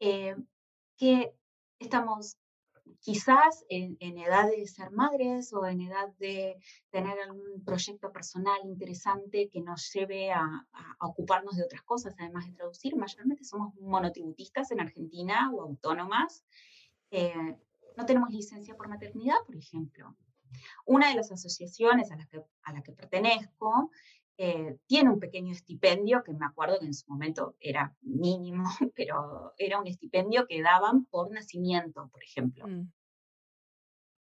[0.00, 0.36] eh,
[0.96, 1.34] que
[1.78, 2.36] estamos
[3.00, 6.58] quizás en, edad de ser madres o en edad de
[6.90, 10.66] tener algún proyecto personal interesante que nos lleve a,
[11.00, 12.96] ocuparnos de otras cosas, además de traducir.
[12.96, 16.44] Mayormente somos monotributistas en Argentina o autónomas.
[17.10, 17.56] Eh,
[17.96, 20.16] no tenemos licencia por maternidad, por ejemplo.
[20.86, 23.90] Una de las asociaciones a las que, a la que pertenezco
[24.40, 28.62] eh, tiene un pequeño estipendio que me acuerdo que en su momento era mínimo,
[28.94, 32.68] pero era un estipendio que daban por nacimiento, por ejemplo.
[32.68, 32.92] Mm.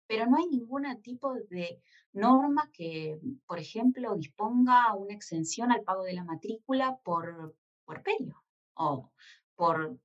[0.09, 6.05] Pero no hay ningún tipo de norma que, por ejemplo, disponga una exención al pago
[6.05, 8.43] de la matrícula por puerperio
[8.75, 9.13] o
[9.55, 9.99] por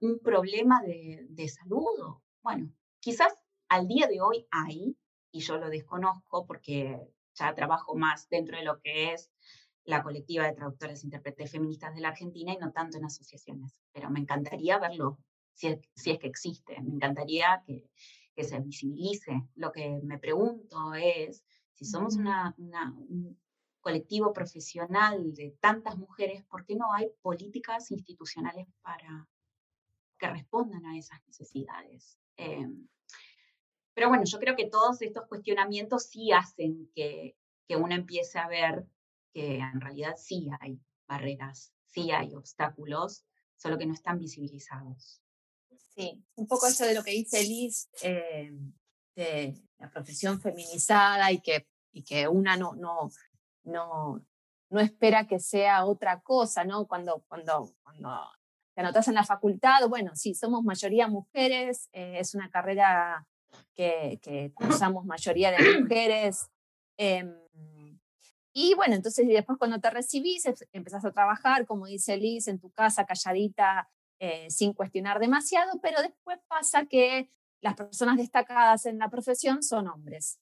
[0.00, 2.16] un problema de, de salud.
[2.42, 3.36] Bueno, quizás
[3.68, 4.96] al día de hoy hay,
[5.30, 9.30] y yo lo desconozco porque ya trabajo más dentro de lo que es
[9.84, 13.80] la colectiva de traductores e intérpretes feministas de la Argentina y no tanto en asociaciones.
[13.92, 15.18] Pero me encantaría verlo,
[15.54, 16.80] si es, si es que existe.
[16.82, 17.88] Me encantaría que,
[18.34, 19.42] que, se visibilice.
[19.54, 23.38] Lo que me pregunto es si somos una, un
[23.80, 29.28] colectivo profesional de tantas mujeres, ¿por qué no hay políticas institucionales para
[30.18, 32.18] que respondan a esas necesidades?
[32.36, 32.88] Em,
[33.96, 37.34] pero bueno, yo creo que todos estos cuestionamientos sí hacen que,
[37.66, 38.84] que uno empiece a ver
[39.32, 40.78] que en realidad sí hay
[41.08, 43.24] barreras, sí hay obstáculos,
[43.56, 45.22] solo que no están visibilizados.
[45.94, 48.52] Sí, un poco eso de lo que dice Liz, eh,
[49.14, 53.10] de la profesión feminizada y que, y que una no, no,
[53.64, 54.22] no,
[54.68, 56.86] no espera que sea otra cosa, ¿no?
[56.86, 58.30] Cuando, cuando, cuando
[58.74, 63.26] te anotas en la facultad, bueno, sí, somos mayoría mujeres, eh, es una carrera
[63.74, 66.48] que, que cursamos mayoría de mujeres.
[66.96, 67.34] Em,
[68.52, 72.70] y bueno, entonces después cuando te recibís, empezás a trabajar, como dice Liz, en tu
[72.70, 79.10] casa, calladita, eh, sin cuestionar demasiado, pero después pasa que las personas destacadas en la
[79.10, 80.38] profesión son hombres.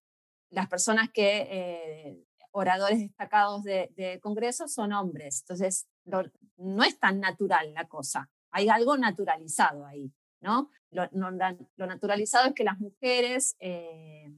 [0.50, 5.40] Las personas que, eh, oradores destacados de, de congresos son hombres.
[5.40, 5.88] Entonces,
[6.56, 8.30] no es tan natural la cosa.
[8.52, 10.12] Hay algo naturalizado ahí.
[10.44, 10.70] ¿No?
[10.90, 11.08] Lo,
[11.86, 14.32] naturalizado es que las mujeres, eh,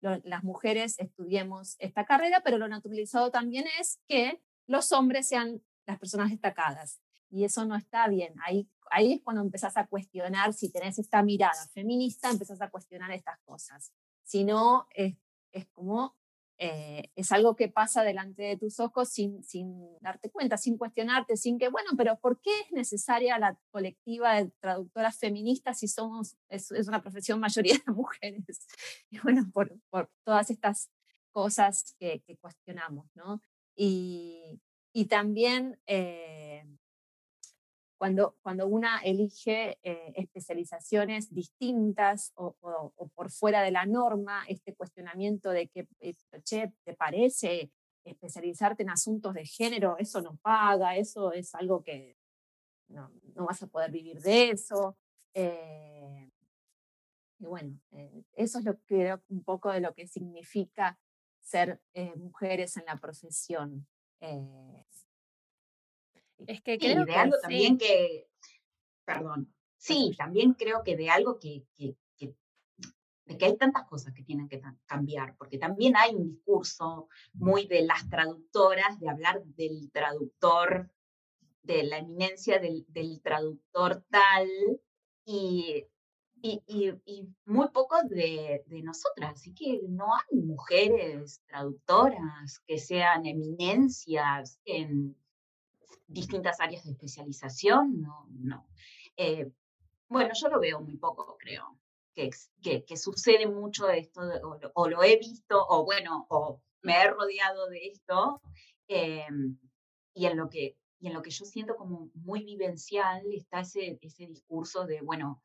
[0.00, 5.98] las mujeres estudiemos esta carrera, pero lo naturalizado también es que los hombres sean las
[5.98, 7.00] personas destacadas.
[7.30, 8.34] Y eso no está bien.
[8.44, 13.12] Ahí, ahí es cuando empezás a cuestionar, si tenés esta mirada feminista, empezás a cuestionar
[13.12, 13.92] estas cosas.
[14.24, 15.16] Si no, es,
[15.52, 16.16] es como
[16.64, 21.36] eh, es algo que pasa delante de tus ojos sin, sin darte cuenta, sin cuestionarte,
[21.36, 26.36] sin que, bueno, pero ¿por qué es necesaria la colectiva de traductoras feministas si somos,
[26.48, 28.44] es, una profesión mayoría de mujeres?
[29.10, 30.88] Y bueno, por, por todas estas
[31.32, 33.40] cosas que, cuestionamos, ¿no?
[33.74, 34.60] Y,
[34.92, 36.64] y también eh,
[38.02, 42.56] cuando, cuando una elige eh, especializaciones distintas o,
[43.14, 47.70] por fuera de la norma, este cuestionamiento de que, eh, che, ¿te parece
[48.02, 49.98] especializarte en asuntos de género?
[49.98, 52.16] Eso no paga, eso es algo que
[52.88, 54.96] no, no vas a poder vivir de eso.
[55.32, 56.28] Eh,
[57.38, 57.78] y bueno,
[58.32, 60.98] eso es lo que creo un poco de lo que significa
[61.40, 61.80] ser
[62.16, 63.86] mujeres en la profesión.
[66.46, 68.28] Es que creo de algo también que,
[69.04, 71.96] perdón, sí, también creo que de algo que, que,
[73.24, 77.66] de que hay tantas cosas que tienen que cambiar, porque también hay un discurso muy
[77.66, 80.90] de las traductoras, de hablar del traductor,
[81.62, 84.48] de la eminencia del, del traductor tal,
[85.24, 85.86] y
[86.42, 86.60] y,
[87.06, 89.34] y, muy poco de, de, nosotras.
[89.34, 95.16] Así que no hay mujeres traductoras que sean eminencias en
[96.12, 98.66] distintas áreas de especialización, no, no.
[99.16, 99.50] Eh,
[100.08, 101.78] bueno, yo lo veo muy poco, creo,
[102.14, 102.30] que,
[102.62, 104.20] que, sucede mucho esto,
[104.74, 108.42] o, lo he visto, o bueno, o me he rodeado de esto,
[108.88, 109.26] eh,
[110.14, 113.98] y en lo que y en lo que yo siento como muy vivencial está ese,
[114.02, 115.42] ese discurso de, bueno,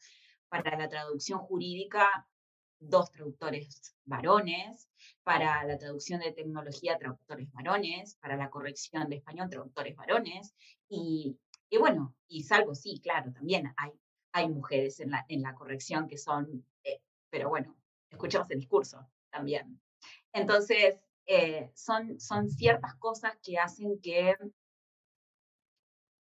[0.49, 2.28] para la traducción jurídica,
[2.80, 4.89] dos traductores varones,
[5.23, 10.55] para la traducción de tecnología, traductores varones, para la corrección de español, traductores varones,
[10.89, 11.38] y,
[11.80, 13.91] bueno, y salvo, sí, claro, también hay,
[14.32, 17.75] hay mujeres en la, en la corrección que son, eh, pero bueno,
[18.09, 19.82] escuchamos el discurso también.
[20.32, 24.34] Entonces, eh, son, son ciertas cosas que hacen que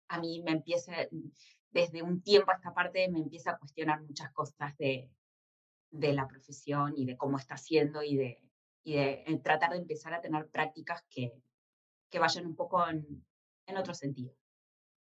[0.10, 1.10] a mí me empiece,
[1.72, 5.10] desde un tiempo a esta parte me empieza a cuestionar muchas cosas de,
[5.92, 8.42] de la profesión y de cómo está haciendo y de,
[8.84, 11.34] y de eh, tratar de empezar a tener prácticas que,
[12.10, 13.26] que vayan un poco en,
[13.68, 14.34] en otro sentido.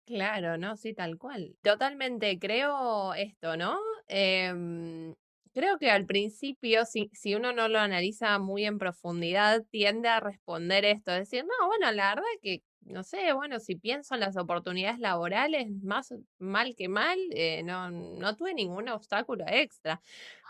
[0.06, 0.76] Claro, ¿no?
[0.76, 1.56] Sí, tal cual.
[1.62, 3.78] Totalmente creo esto, ¿no?
[4.08, 5.14] Em,
[5.52, 10.18] creo que al principio, si, si uno no lo analiza muy en profundidad, tiende a
[10.20, 14.36] responder esto, decir, no, bueno, la verdad que no sé, bueno, si pienso en las
[14.36, 20.00] oportunidades laborales, más mal que mal, eh, no, no tuve ningún obstáculo extra.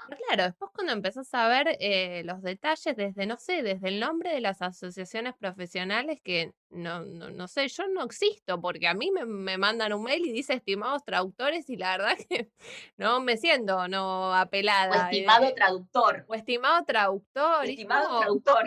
[0.09, 4.01] Pero claro, después cuando empezás a ver eh, los detalles desde, no sé, desde el
[4.01, 8.95] nombre de las asociaciones profesionales, que no, no, no sé, yo no existo, porque a
[8.95, 12.51] mí me, me, mandan un mail y dice estimados traductores y la verdad que
[12.97, 15.09] no me siento no apelada.
[15.09, 16.25] O estimado traductor.
[16.29, 17.65] O estimado traductor.
[17.67, 18.65] Estimado traductor.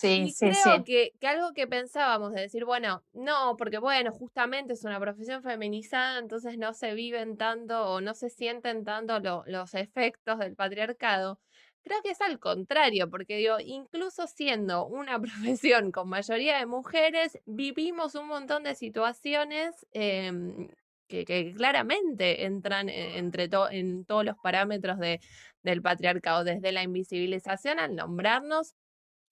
[0.00, 4.72] Sí, sí, creo Que, que, algo que pensábamos de decir, bueno, no, porque bueno, justamente
[4.72, 9.74] es una profesión feminizada, entonces no se viven tanto o no se sienten tanto los
[9.74, 11.38] efectos del patriarcado.
[11.82, 15.20] Creo que es al contrario, porque digo, incluso siendo una
[15.60, 20.68] profesión con mayoría de mujeres, vivimos un montón de situaciones em,
[21.08, 25.20] que, que, claramente entran e, entre en todos los parámetros de,
[25.62, 28.76] del patriarcado, desde la invisibilización al nombrarnos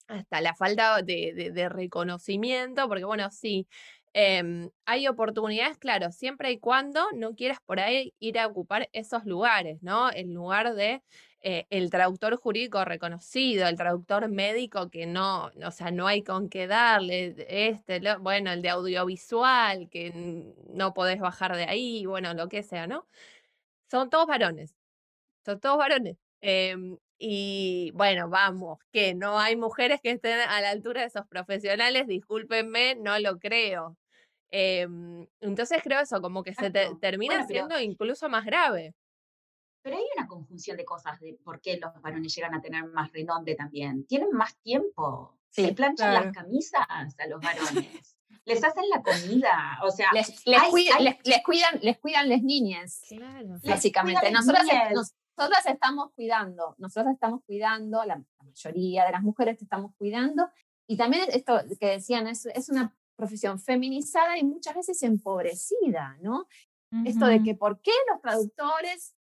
[0.09, 3.67] hasta la falta de, reconocimiento, porque bueno, sí,
[4.13, 9.25] em, hay oportunidades, claro, siempre y cuando no quieras por ahí ir a ocupar esos
[9.25, 10.09] lugares, ¿no?
[10.09, 11.03] El lugar de
[11.41, 16.49] eh, el traductor jurídico reconocido, el traductor médico que no, o sea, no hay con
[16.49, 20.11] qué darle, este, bueno, el de audiovisual, que
[20.69, 23.07] no podés bajar de ahí, bueno, lo que sea, ¿no?
[23.91, 24.75] Son todos varones,
[25.45, 26.17] son todos varones.
[26.41, 31.27] Em, y bueno, vamos, que no hay mujeres que estén a la altura de esos
[31.27, 33.97] profesionales, discúlpenme, no lo creo.
[34.51, 38.95] Em, entonces creo eso, como que se termina siendo incluso más grave.
[39.81, 43.11] Pero hay una conjunción de cosas de por qué los varones llegan a tener más
[43.11, 44.05] renombre también.
[44.05, 45.37] Tienen más tiempo.
[45.49, 48.15] se planchan las camisas a los varones.
[48.45, 51.03] les hacen la comida, o sea, les, les, cuidan,
[51.81, 53.59] les cuidan las niñas, claro.
[53.63, 54.31] básicamente.
[54.31, 54.65] Nosotros,
[55.39, 60.49] nosotras estamos cuidando, nosotras estamos cuidando, la, mayoría de las mujeres estamos cuidando,
[60.85, 66.47] y también esto que decían, es, es una profesión feminizada y muchas veces empobrecida, ¿no?
[67.05, 69.15] Esto de que por qué los traductores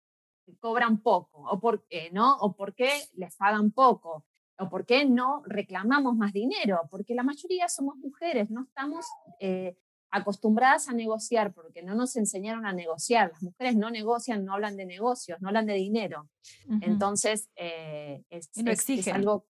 [0.61, 2.37] cobran poco, o por qué, ¿no?
[2.37, 4.25] O por qué les pagan poco,
[4.59, 9.05] o por qué no reclamamos más dinero, porque la mayoría somos mujeres, no estamos
[9.41, 9.77] eh,
[10.11, 13.31] acostumbradas a negociar, porque no nos enseñaron a negociar.
[13.33, 16.29] Las mujeres no negocian, no hablan de negocios, no hablan de dinero.
[16.81, 19.15] Entonces, eh, es, no exigen.
[19.15, 19.47] algo,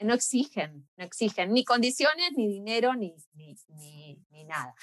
[0.00, 3.56] no exigen, no exigen ni condiciones, ni dinero, ni, ni,
[4.30, 4.74] ni, nada.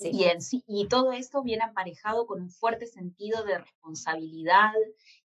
[0.00, 0.24] Y,
[0.68, 4.72] y todo esto viene aparejado con un fuerte sentido de responsabilidad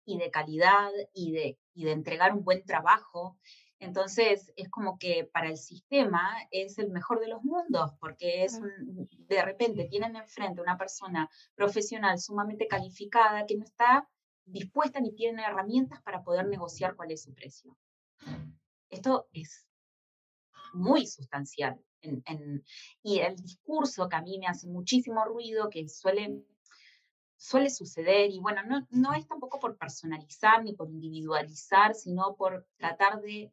[0.06, 3.38] y de calidad y de, y de entregar un buen trabajo.
[3.82, 8.60] Entonces, es como que para el sistema es el mejor de los mundos, porque es
[8.62, 14.08] de repente tienen enfrente una persona profesional sumamente calificada que no está
[14.44, 17.76] dispuesta ni tiene herramientas para poder negociar cuál es su precio.
[18.88, 19.66] Esto es
[20.74, 21.84] muy sustancial.
[23.02, 26.44] y el discurso que a mí me hace muchísimo ruido, que suele,
[27.36, 32.64] suele suceder, y bueno, no, no es tampoco por personalizar ni por individualizar, sino por
[32.76, 33.52] tratar de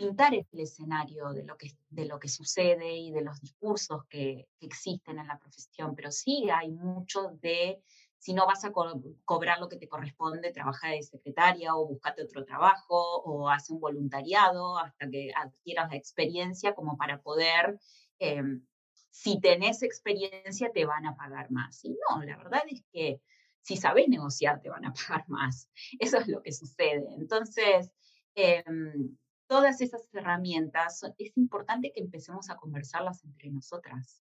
[0.00, 4.48] pintar el escenario de lo que, de lo que sucede y de los discursos que,
[4.60, 7.82] existen en la profesión, pero sí hay mucho de
[8.18, 12.44] si no vas a cobrar lo que te corresponde, trabaja de secretaria o búscate otro
[12.44, 17.78] trabajo o hace un voluntariado hasta que adquieras la experiencia como para poder,
[18.18, 18.62] em,
[19.10, 21.84] si tenés experiencia, te van a pagar más.
[21.84, 23.20] Y no, la verdad es que
[23.62, 25.68] si sabes negociar, te van a pagar más.
[25.98, 27.06] Eso es lo que sucede.
[27.18, 27.90] Entonces,
[28.34, 29.16] em,
[29.50, 34.22] todas esas herramientas, es importante que empecemos a conversarlas entre nosotras.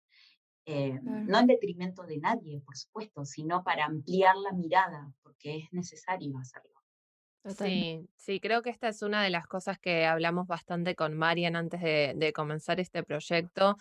[0.64, 5.72] Eh, no en detrimento de nadie, por supuesto, sino para ampliar la mirada, porque es
[5.72, 6.70] necesario hacerlo.
[7.56, 11.56] Sí, sí, creo que esta es una de las cosas que hablamos bastante con Marian
[11.56, 13.76] antes de, comenzar este proyecto,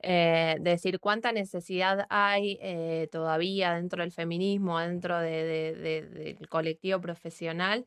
[0.00, 7.86] eh, decir cuánta necesidad hay eh, todavía dentro del feminismo, dentro del colectivo profesional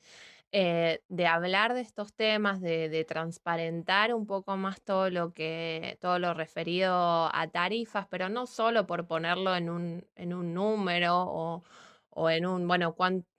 [0.52, 6.20] eh, de hablar de estos temas, de, transparentar un poco más todo lo que, todo
[6.20, 11.64] lo referido a tarifas, pero no solo por ponerlo en un, en un número o,
[12.10, 12.96] o en un, bueno,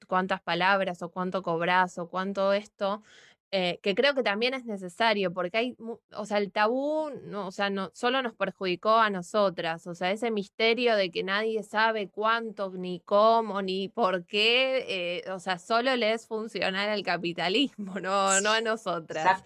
[0.06, 3.02] cuántas palabras o cuánto cobras o cuánto esto,
[3.50, 5.76] eh, que creo que también es necesario, porque hay,
[6.12, 10.10] o sea, el tabú, no, o sea, no, solo nos perjudicó a nosotras, o sea,
[10.10, 14.84] ese misterio de que nadie sabe cuánto, ni cómo, ni por qué,
[15.26, 19.42] eh, o sea, solo le es funcional al capitalismo, no, no a nosotras.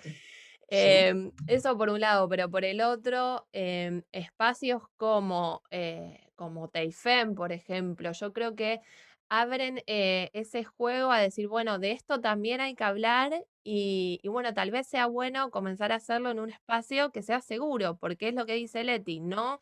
[0.68, 7.36] Em, eso por un lado, pero por el otro, em, espacios como, eh, como Teifem,
[7.36, 8.80] por ejemplo, yo creo que
[9.28, 14.71] abren ese juego a decir, bueno, de esto también hay que hablar y, bueno, tal
[14.71, 18.47] vez sea bueno comenzar a hacerlo en un espacio que sea seguro, porque es lo
[18.47, 19.61] que dice Leti, no,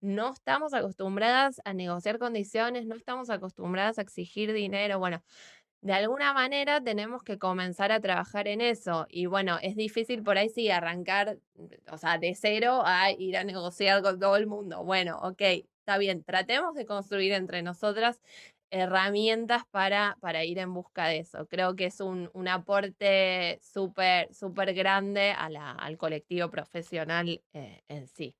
[0.00, 5.22] no estamos acostumbradas a negociar condiciones, no estamos acostumbradas a exigir dinero, bueno.
[5.80, 9.06] De alguna manera tenemos que comenzar a trabajar en eso.
[9.10, 11.38] Y bueno, es difícil por ahí sí arrancar,
[11.90, 14.82] o sea, de cero a ir a negociar con todo el mundo.
[14.84, 15.40] Bueno, ok,
[15.80, 18.20] está bien, tratemos de construir entre nosotras
[18.70, 21.46] herramientas para, para ir en busca de eso.
[21.48, 27.82] Creo que es un, un aporte súper, súper grande a la, al colectivo profesional eh,
[27.88, 28.36] en sí.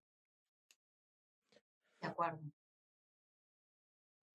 [2.01, 2.58] De acuerdo.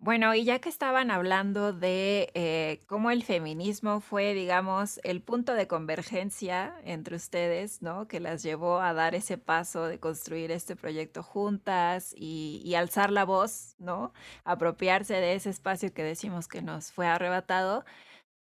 [0.04, 5.54] Bueno, y ya que estaban hablando de eh, cómo el feminismo fue, digamos, el punto
[5.54, 8.06] de convergencia entre ustedes, ¿no?
[8.10, 13.24] Que las llevó a dar ese paso de construir este proyecto juntas y, alzar la
[13.24, 14.12] voz, ¿no?
[14.44, 17.86] Apropiarse de ese espacio que decimos que nos fue arrebatado.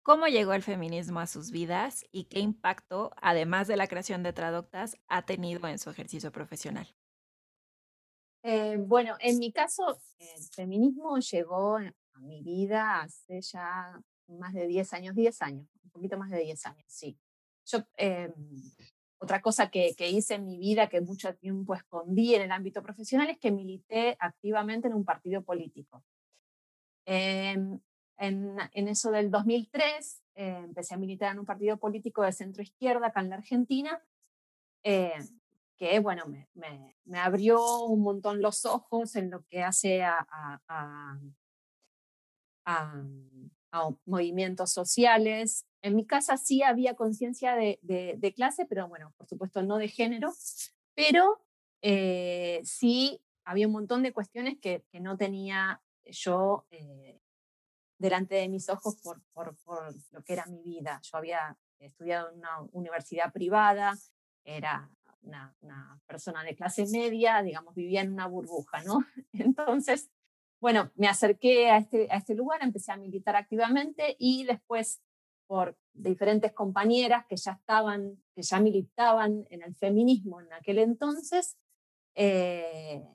[0.03, 4.33] ¿Cómo llegó el feminismo a sus vidas y qué impacto, además de la creación de
[4.33, 6.93] Traductas, ha tenido en su ejercicio profesional?
[8.43, 14.67] Eh, bueno, en mi caso, el feminismo llegó a mi vida hace ya más de
[14.67, 17.17] 10 años, 10 años, un poquito más de 10 años, sí.
[17.65, 18.33] Yo, em,
[19.17, 23.29] otra cosa que, hice en mi vida que mucho tiempo escondí en el ámbito profesional
[23.29, 26.03] es que milité activamente en un partido político.
[27.05, 27.79] Em,
[28.17, 32.61] en, en, eso del 2003 eh, empecé a militar en un partido político de centro
[32.61, 34.03] izquierda acá en la Argentina.
[34.83, 35.13] Eh,
[35.77, 36.47] que bueno, me,
[37.05, 41.19] me, abrió un montón los ojos en lo que hace a, a,
[42.65, 42.99] a,
[44.05, 45.65] movimientos sociales.
[45.81, 49.87] En mi casa sí había conciencia de, de, clase, pero bueno, por supuesto no de
[49.87, 50.31] género,
[50.93, 51.43] pero
[51.81, 57.19] eh, sí había un montón de cuestiones que, que no tenía yo eh,
[57.97, 61.01] delante de mis ojos por, por, por, lo que era mi vida.
[61.03, 63.97] Yo había estudiado en una universidad privada,
[64.45, 64.89] era
[65.23, 68.99] una, persona de clase media, digamos, vivía en una burbuja, ¿no?
[69.33, 70.09] Entonces,
[70.59, 75.01] bueno, me acerqué a este, a este lugar, empecé a militar activamente y después
[75.47, 81.57] por diferentes compañeras que ya estaban, que ya militaban en el feminismo en aquel entonces,
[82.15, 83.05] eh,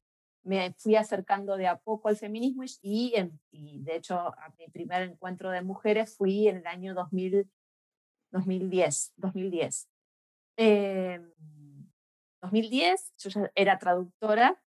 [0.43, 3.15] me fui acercando de a poco al feminismo y,
[3.51, 7.51] y, de hecho a mi primer encuentro de mujeres fui en el año 2000,
[8.31, 9.13] 2010.
[9.17, 9.89] 2010.
[12.43, 14.61] 2010 yo ya era traductora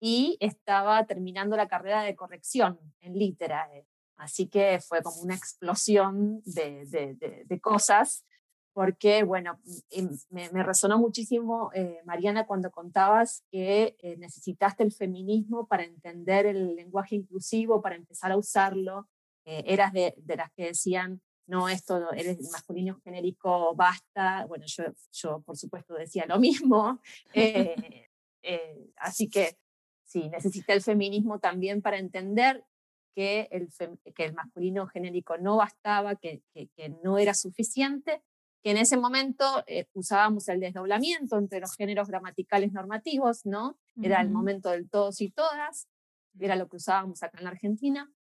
[0.00, 3.86] y estaba terminando la carrera de corrección en Literae.
[4.16, 7.16] Así que fue como una explosión de,
[7.48, 8.24] de, cosas,
[8.72, 9.60] porque, bueno,
[10.30, 16.46] me, me resonó muchísimo, eh, Mariana, cuando contabas que eh, necesitaste el feminismo para entender
[16.46, 19.08] el lenguaje inclusivo, para empezar a usarlo.
[19.46, 24.46] Eh, eras de las que decían, no, esto eres masculino genérico, basta.
[24.46, 27.00] Bueno, yo, yo por supuesto decía lo mismo.
[27.32, 28.08] Eh,
[28.42, 29.58] eh, así que
[30.04, 32.64] sí, necesita el feminismo también para entender
[33.14, 33.68] que el,
[34.14, 38.22] que el masculino genérico no bastaba, que, que, no era suficiente,
[38.62, 43.78] que en ese momento eh, usábamos el desdoblamiento entre los géneros gramaticales normativos, ¿no?
[44.02, 45.88] Era el momento del todos y todas,
[46.40, 48.12] era lo que usábamos acá en la Argentina.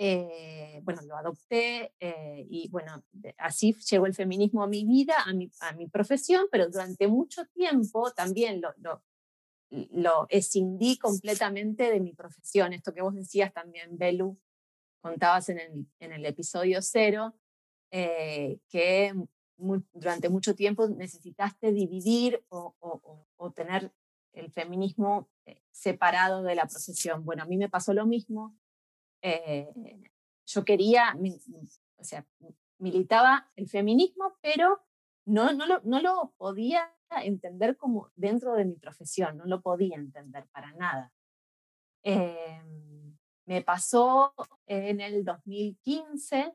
[0.00, 3.02] Eh, bueno, lo adopté eh, y bueno,
[3.36, 7.44] así llegó el feminismo a mi vida, a mi, a mi profesión, pero durante mucho
[7.46, 9.02] tiempo también lo, lo,
[9.70, 12.72] lo escindí completamente de mi profesión.
[12.72, 14.38] Esto que vos decías también, Belu,
[15.00, 17.34] contabas en el, en el episodio cero,
[17.90, 19.12] eh, que
[19.56, 22.76] durante mucho tiempo necesitaste dividir o,
[23.36, 23.92] o, tener
[24.32, 25.28] el feminismo
[25.72, 27.24] separado de la profesión.
[27.24, 28.56] Bueno, a mí me pasó lo mismo.
[29.22, 29.68] Eh,
[30.46, 31.16] yo quería,
[31.96, 32.26] o sea,
[32.78, 34.80] militaba el feminismo, pero
[35.26, 39.96] no, no, lo, no lo podía entender como dentro de mi profesión, no lo podía
[39.96, 41.12] entender para nada.
[42.02, 42.62] Eh,
[43.46, 44.34] me pasó
[44.66, 46.54] en el 2015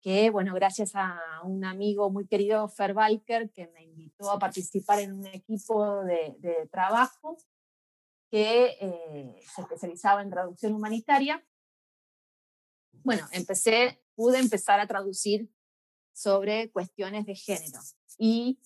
[0.00, 5.00] que, bueno, gracias a un amigo muy querido, Fer Balker, que me invitó a participar
[5.00, 7.38] en un equipo de trabajo
[8.34, 11.46] que eh, se especializaba en traducción humanitaria.
[13.04, 15.48] Bueno, empecé, pude empezar a traducir
[16.12, 17.78] sobre cuestiones de género
[18.18, 18.58] y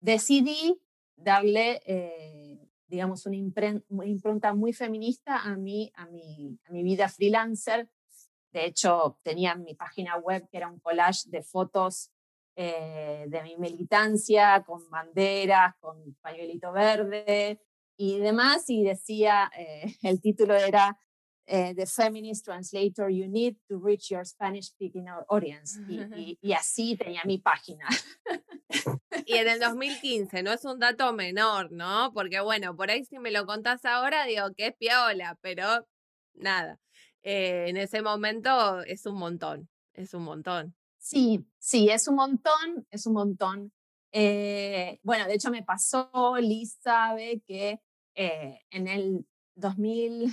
[0.00, 0.80] decidí
[1.14, 7.90] darle, eh, digamos, una, impronta muy feminista a mi, a, mi, a mi vida freelancer.
[8.50, 12.10] De hecho, tenía mi página web que era un collage de fotos
[12.56, 17.60] eh, de mi militancia, con banderas, con pañuelito verde,
[17.96, 20.98] y demás, y decía, eh, el título era
[21.46, 25.80] eh, The Feminist Translator You Need to Reach Your Spanish Speaking Audience.
[26.16, 27.86] Y, y, así tenía mi página.
[29.26, 32.12] Y en el 2015, no es un dato menor, ¿no?
[32.14, 35.86] Porque bueno, por ahí si me lo contás ahora, digo que es piola, pero
[36.34, 36.80] nada.
[37.22, 40.74] Eh, en ese momento es un montón, es un montón.
[40.98, 43.72] Sí, sí, es un montón, es un montón.
[45.02, 46.78] Bueno, de hecho me pasó, Liz
[47.46, 47.80] que
[48.14, 50.30] eh, en el 2000,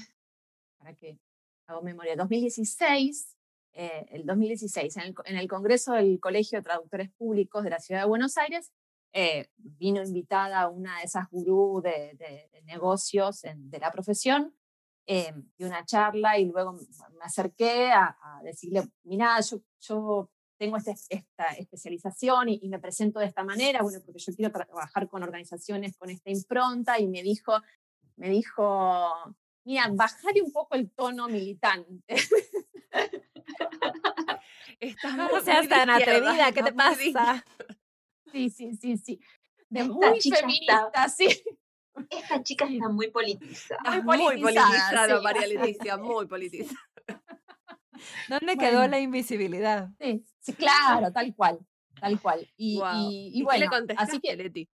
[0.77, 1.19] para que
[1.67, 3.37] hago memoria, 2016,
[3.73, 7.79] eh, el 2016, en el, en el, Congreso del Colegio de Traductores Públicos de la
[7.79, 8.71] Ciudad de Buenos Aires,
[9.11, 14.55] eh, vino invitada una de esas gurús de, negocios de la profesión
[15.07, 19.39] eh, y una charla y luego me acerqué a, decirle, mira,
[19.79, 20.29] yo
[20.59, 25.07] tengo este, esta especialización y, me presento de esta manera, bueno, porque yo quiero trabajar
[25.07, 27.53] con organizaciones con esta impronta y me dijo,
[28.17, 29.09] me dijo,
[29.63, 32.15] mira, bajaré un poco el tono militante.
[35.17, 37.45] no seas tan atrevida, ¿qué te pasa?
[38.31, 39.19] Sí, sí, sí, sí.
[39.69, 41.41] De muy feminista, sí.
[42.09, 44.01] Esta chica está muy politizada.
[44.01, 46.79] Muy politizada, María Leticia, muy politizada.
[48.29, 49.89] ¿Dónde quedó la invisibilidad?
[49.99, 51.59] Sí, sí, claro, tal cual,
[51.99, 52.47] tal cual.
[52.57, 52.81] Y,
[53.33, 54.69] y, bueno, así que, Leti?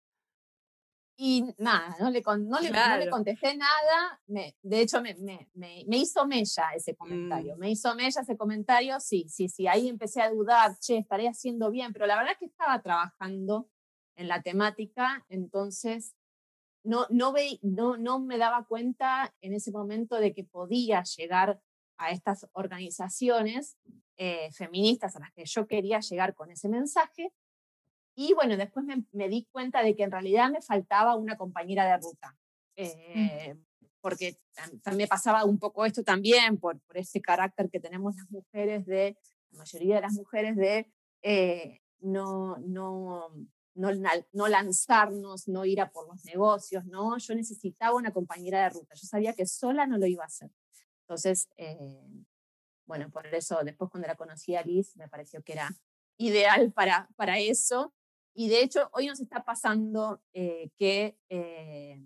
[1.17, 4.21] Y nada, no le, no le, contesté nada.
[4.27, 7.55] Me, de hecho, me, me, me, hizo mella ese comentario.
[7.55, 7.59] Mm.
[7.59, 8.99] Me hizo mella ese comentario.
[8.99, 9.65] Sí, sí, sí.
[9.65, 11.93] Ahí empecé a dudar, che, estaré haciendo bien.
[11.93, 13.69] Pero la verdad es que estaba trabajando
[14.17, 16.15] en la temática, entonces
[16.83, 21.59] no, no, ve, no, no me daba cuenta en ese momento de que podía llegar
[21.97, 23.77] a estas organizaciones
[24.17, 27.33] eh, feministas a las que yo quería llegar con ese mensaje.
[28.15, 31.97] Y bueno, después me, di cuenta de que en realidad me faltaba una compañera de
[31.97, 32.35] ruta, mm.
[32.77, 33.57] eh,
[33.99, 34.37] porque
[34.83, 38.85] también me pasaba un poco esto también por, por este carácter que tenemos las mujeres
[38.85, 39.17] de,
[39.51, 40.89] la mayoría de las mujeres de
[41.21, 43.29] eh, no, no,
[43.73, 43.91] no,
[44.31, 47.17] no, lanzarnos, no ir a por los negocios, ¿no?
[47.17, 50.51] Yo necesitaba una compañera de ruta, yo sabía que sola no lo iba a hacer.
[51.07, 52.01] Entonces, eh,
[52.87, 55.69] bueno, por eso después cuando la conocí a Liz me pareció que era
[56.17, 57.93] ideal para, para eso.
[58.33, 62.03] Y de hecho, hoy nos está pasando eh, que eh,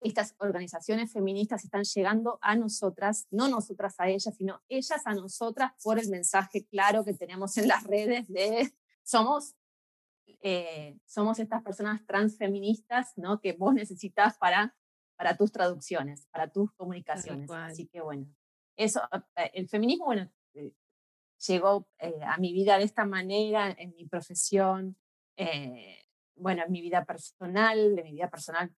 [0.00, 5.72] estas organizaciones feministas están llegando a nosotras, no nosotras a ellas, sino ellas a nosotras
[5.82, 8.72] por el mensaje claro que tenemos en las redes de
[9.04, 9.54] somos,
[11.06, 13.40] somos estas personas transfeministas ¿no?
[13.40, 14.77] que vos necesitas para
[15.18, 17.50] para tus traducciones, para tus comunicaciones.
[17.50, 18.26] Así que bueno,
[18.76, 19.02] eso,
[19.36, 20.72] eh, el feminismo, bueno, eh,
[21.48, 24.96] llegó eh, a mi vida de esta manera, en mi profesión,
[26.36, 28.72] bueno, en mi vida personal, de mi vida personal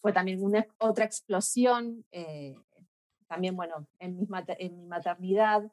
[0.00, 2.04] fue también una otra explosión,
[3.28, 4.26] también, bueno, en mi,
[4.58, 5.72] en mi maternidad,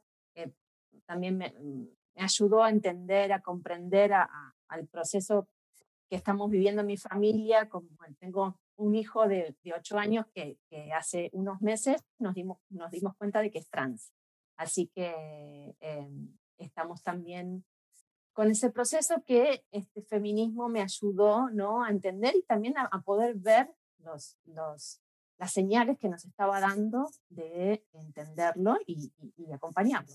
[1.06, 5.48] también me, mm, me, ayudó a entender, a comprender al proceso
[6.10, 7.90] que estamos viviendo en mi familia, como
[8.20, 12.90] tengo un hijo de, de 8 años que, que, hace unos meses nos dimos, nos
[12.92, 14.12] dimos cuenta de que es trans.
[14.56, 17.66] Así que em, estamos también
[18.34, 21.84] con ese proceso que este feminismo me ayudó ¿no?
[21.84, 25.02] a entender y también a, poder ver los, los,
[25.38, 29.12] las señales que nos estaba dando de entenderlo y,
[29.54, 30.14] acompañarlo.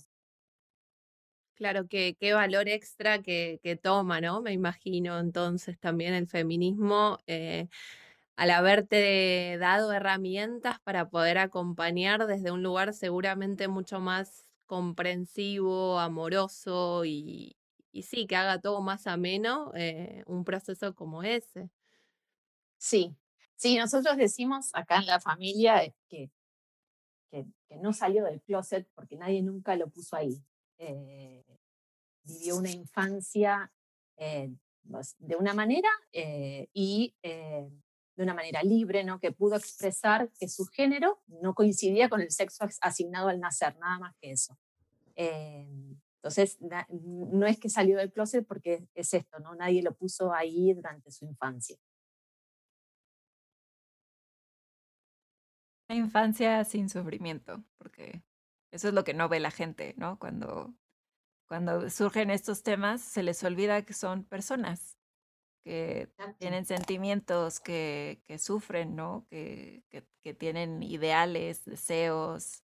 [1.55, 4.43] Claro, que qué valor extra que, toma, ¿no?
[4.43, 7.69] Me imagino entonces también el feminismo, eh,
[8.37, 17.05] al haberte dado herramientas para poder acompañar desde un lugar seguramente mucho más comprensivo, amoroso
[17.05, 17.57] y,
[17.93, 21.71] y sí, que haga todo más ameno eh, un proceso como ese.
[22.77, 23.17] Sí,
[23.55, 26.31] sí, nosotros decimos acá en la familia eh, que,
[27.31, 30.43] que, no salió del closet porque nadie nunca lo puso ahí.
[30.79, 31.45] Eh,
[32.25, 33.73] vivió una infancia
[34.17, 37.15] de una manera y
[38.17, 39.19] de una manera libre, ¿no?
[39.19, 43.99] que pudo expresar que su género no coincidía con el sexo asignado al nacer, nada
[43.99, 44.59] más que eso.
[45.17, 46.59] Entonces,
[46.91, 49.55] no es que salió del closet porque es esto, ¿no?
[49.55, 51.77] Nadie lo puso ahí durante su infancia.
[55.89, 58.23] Una infancia sin sufrimiento, porque
[58.71, 60.19] eso es lo que no ve la gente, ¿no?
[60.19, 60.75] Cuando,
[61.47, 64.97] cuando surgen estos temas, se les olvida que son personas,
[65.65, 66.09] que
[66.39, 69.27] tienen sentimientos, que, que sufren, ¿no?
[69.31, 69.83] Que,
[70.23, 72.63] que, tienen ideales, deseos.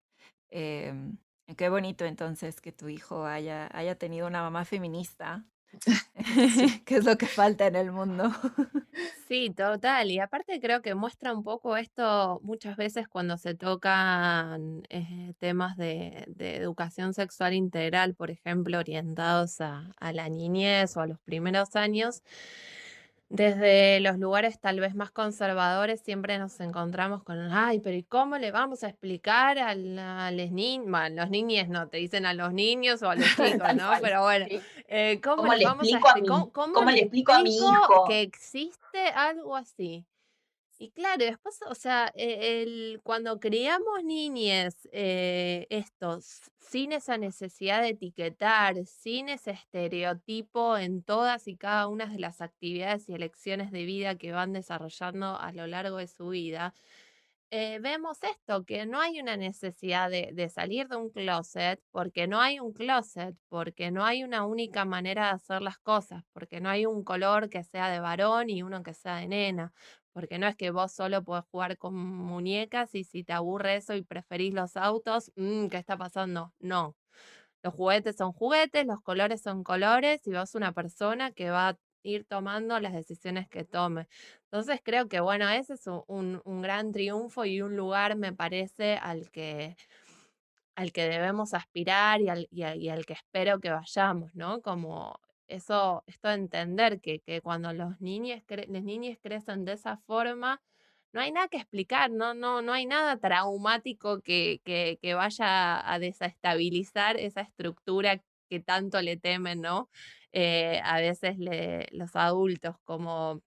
[0.50, 1.18] Em,
[1.58, 5.45] Qué bonito entonces que tu hijo haya, haya tenido una mamá feminista,
[6.86, 8.32] que es lo que falta en el mundo.
[9.30, 10.10] Sí, total.
[10.10, 15.78] Y aparte creo que muestra un poco esto muchas veces cuando se tocan eh, temas
[15.78, 21.76] de, educación sexual integral, por ejemplo, orientados a, a la niñez o a los primeros
[21.76, 22.24] años
[23.30, 28.38] desde los lugares tal vez más conservadores siempre nos encontramos con, ay, pero ¿y cómo
[28.40, 30.88] le vamos a explicar a, los niños?
[30.90, 33.92] Bueno, los niños no, te dicen a los niños o a los chicos, ¿no?
[34.02, 34.48] Pero bueno,
[34.88, 36.00] eh, ¿cómo, le vamos a?
[36.52, 40.06] ¿Cómo, le explico a mi hijo que existe algo así?
[40.82, 47.82] Y claro, después, o sea, e, el, cuando criamos niñes, eh, estos, sin esa necesidad
[47.82, 53.72] de etiquetar, sin ese estereotipo en todas y cada una de las actividades y elecciones
[53.72, 56.74] de vida que van desarrollando a lo largo de su vida,
[57.52, 62.28] eh, vemos esto, que no hay una necesidad de, de, salir de un closet, porque
[62.28, 66.62] no hay un closet, porque no hay una única manera de hacer las cosas, porque
[66.62, 69.74] no hay un color que sea de varón y uno que sea de nena,
[70.20, 73.96] porque no es que vos solo podés jugar con muñecas y si te aburre eso
[73.96, 76.54] y preferís los autos, mm, ¿qué está pasando?
[76.60, 76.98] No.
[77.64, 81.78] Los juguetes son juguetes, los colores son colores y vos una persona que va a
[82.04, 84.08] ir tomando las decisiones que tome.
[84.46, 89.32] Entonces creo que, bueno, ese es un, gran triunfo y un lugar, me parece, al
[89.32, 89.78] que,
[90.76, 94.62] al que debemos aspirar y al, y al que espero que vayamos, ¿no?
[94.62, 95.18] Como
[95.50, 100.62] eso, esto de entender que, que cuando los niños, las niñas crecen de esa forma,
[101.12, 105.91] no hay nada que explicar, no, no, no hay nada traumático que, que, que vaya
[105.91, 109.89] a desestabilizar esa estructura que tanto le temen, ¿no?
[110.32, 113.41] Eh, a veces le, los adultos, como,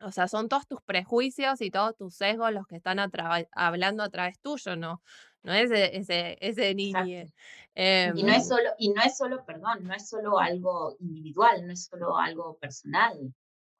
[0.00, 2.98] o sea, son todos tus prejuicios y todos tus sesgos los que están
[3.52, 5.02] hablando a través tuyo, ¿no?
[5.42, 7.04] No es ese, ese niño.
[7.04, 11.66] y no es em solo, y no es solo, perdón, no es solo algo individual,
[11.66, 13.34] no es solo algo personal.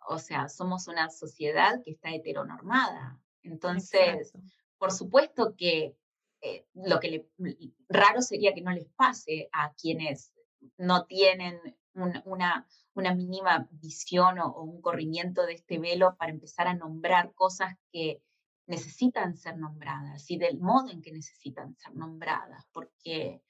[0.09, 3.21] O sea, somos una sociedad que está heteronormada.
[3.43, 4.33] Entonces,
[4.79, 5.97] por supuesto que
[6.41, 10.33] eh, lo que le, raro sería que no les pase a quienes
[10.77, 11.61] no tienen
[11.95, 17.75] una, una mínima visión o, un corrimiento de este velo para empezar a nombrar cosas
[17.93, 18.23] que
[18.69, 22.69] necesitan ser nombradas y del modo en que necesitan ser nombradas.
[22.73, 23.43] Porque,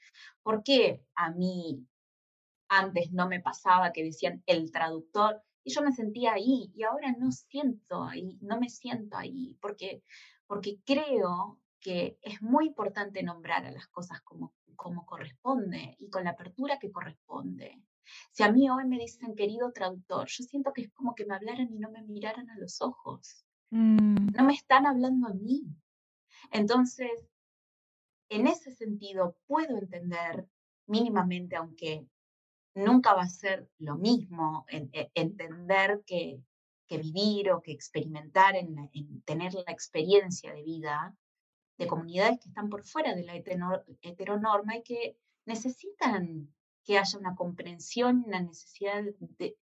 [0.42, 1.86] ¿Por qué a mí
[2.68, 7.12] antes no me pasaba que decían el traductor y yo me sentía ahí y ahora
[7.18, 10.02] no siento ahí, no me siento ahí, porque,
[10.46, 16.24] porque creo que es muy importante nombrar a las cosas como, como corresponde y con
[16.24, 17.82] la apertura que corresponde.
[18.32, 21.34] Si a mí hoy me dicen querido traductor, yo siento que es como que me
[21.34, 23.44] hablaran y no me miraran a los ojos.
[23.70, 24.28] Mm.
[24.34, 25.64] No me están hablando a mí.
[26.50, 27.10] Entonces,
[28.30, 30.46] en ese sentido, puedo entender
[30.86, 32.06] mínimamente, aunque
[32.74, 36.42] nunca va a ser lo mismo, e, entender que,
[36.90, 38.90] vivir o que experimentar, en,
[39.24, 41.14] tener la experiencia de vida
[41.76, 46.52] de comunidades que están por fuera de la heteronorma y que necesitan
[46.84, 49.56] que haya una comprensión, una necesidad de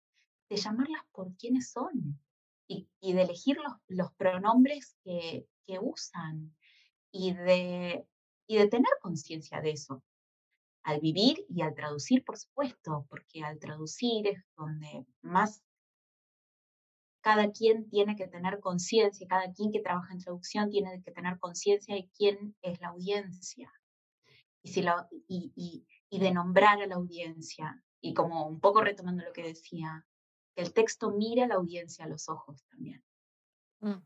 [0.55, 2.19] llamarlas por quienes son
[2.67, 3.57] y, de elegir
[3.87, 5.47] los, pronombres que,
[5.81, 6.55] usan
[7.11, 8.07] y de,
[8.47, 10.03] tener conciencia de eso.
[10.83, 15.63] al vivir y al traducir, por supuesto, porque al traducir es donde más
[17.21, 21.39] cada quien tiene que tener conciencia, cada quien que trabaja en traducción tiene que tener
[21.39, 23.71] conciencia de quién es la audiencia
[24.61, 27.83] y, de nombrar a la audiencia.
[27.99, 30.05] Y como un poco retomando lo que decía,
[30.55, 33.03] que el texto mire a la audiencia a los ojos también.
[33.81, 34.01] Mm.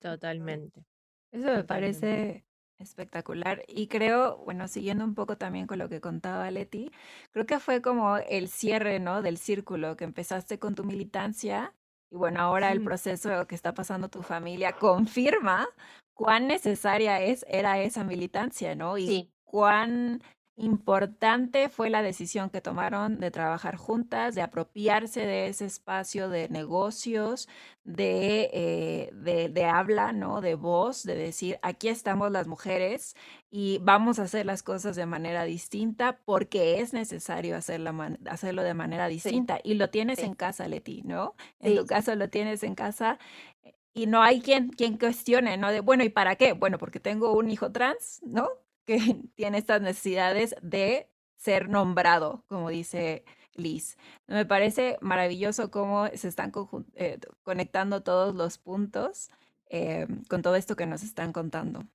[0.00, 0.84] Totalmente.
[1.32, 2.44] Eso me parece
[2.78, 6.90] espectacular y creo, bueno, siguiendo un poco también con lo que contaba Leti,
[7.30, 9.22] creo que fue como el cierre, ¿no?
[9.22, 11.74] Del círculo que empezaste con tu militancia
[12.10, 15.68] y bueno, ahora el proceso que está pasando tu familia confirma
[16.14, 18.98] cuán necesaria es, era esa militancia, ¿no?
[18.98, 20.22] Y cuán
[20.60, 26.50] Importante fue la decisión que tomaron de trabajar juntas, de apropiarse de ese espacio de
[26.50, 27.48] negocios,
[27.84, 30.42] de, eh, de, habla, ¿no?
[30.42, 33.16] De voz, de decir, aquí estamos las mujeres
[33.50, 39.08] y vamos a hacer las cosas de manera distinta porque es necesario hacerlo de manera
[39.08, 39.60] distinta.
[39.64, 41.36] Y lo tienes en casa, Leti, ¿no?
[41.60, 43.18] En tu caso lo tienes en casa
[43.64, 45.70] eh, y no hay quien, quien cuestione, ¿no?
[45.72, 46.52] De, bueno, ¿y para qué?
[46.52, 48.50] Bueno, porque tengo un hijo trans, ¿no?
[48.90, 53.24] Que tiene estas necesidades de ser nombrado, como dice
[53.54, 53.96] Liz.
[54.26, 56.52] Me parece maravilloso cómo se están
[56.94, 59.30] eh, conectando todos los puntos
[59.68, 61.86] eh, con todo esto que nos están contando.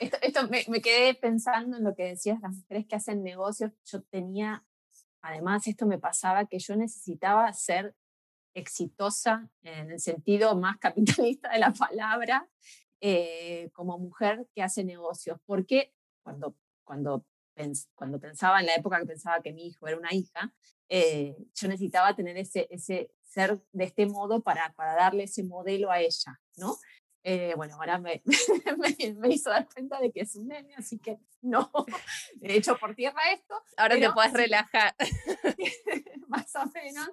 [0.00, 3.72] Esto, me, me, quedé pensando en lo que decías, las mujeres que hacen negocios.
[3.84, 4.64] Yo tenía,
[5.20, 7.94] además, esto me pasaba que yo necesitaba ser
[8.54, 12.48] exitosa en el sentido más capitalista de la palabra
[13.04, 15.92] eh, como mujer que hace negocios, porque
[16.22, 17.26] cuando, cuando,
[17.96, 20.54] cuando pensaba en la época que pensaba que mi hijo era una hija,
[20.88, 25.90] eh, yo necesitaba tener ese, ese ser de este modo para, para darle ese modelo
[25.90, 26.76] a ella, ¿no?
[27.24, 28.22] Eh, bueno, ahora me,
[29.18, 31.72] me, hizo dar cuenta de que es un nene, así que no,
[32.40, 33.60] he hecho por tierra esto.
[33.76, 34.94] Ahora te puedes relajar.
[36.28, 37.10] más o menos,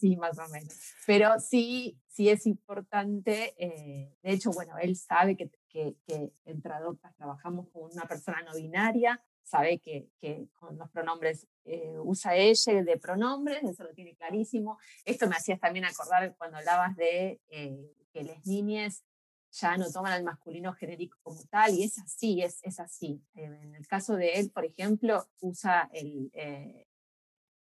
[0.00, 0.74] sí, más o menos.
[1.06, 7.14] Pero sí, sí es importante, eh, de hecho, bueno, él sabe que, que, en Tradoctas
[7.14, 12.82] trabajamos con una persona no binaria, sabe que, que con los pronombres eh, usa ella
[12.82, 14.78] de pronombres, eso lo tiene clarísimo.
[15.04, 19.04] Esto me hacías también acordar cuando hablabas de eh, que las niñas
[19.50, 23.22] ya no toman al masculino genérico como tal, y es así, es, es así.
[23.34, 26.30] en el caso de él, por ejemplo, usa el,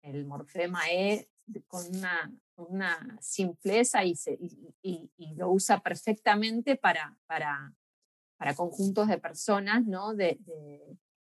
[0.03, 1.27] el morfema E
[1.67, 4.15] con una una simpleza y,
[4.81, 7.73] y, y, lo usa perfectamente para, para,
[8.37, 10.13] para conjuntos de personas, ¿no?
[10.13, 10.39] de,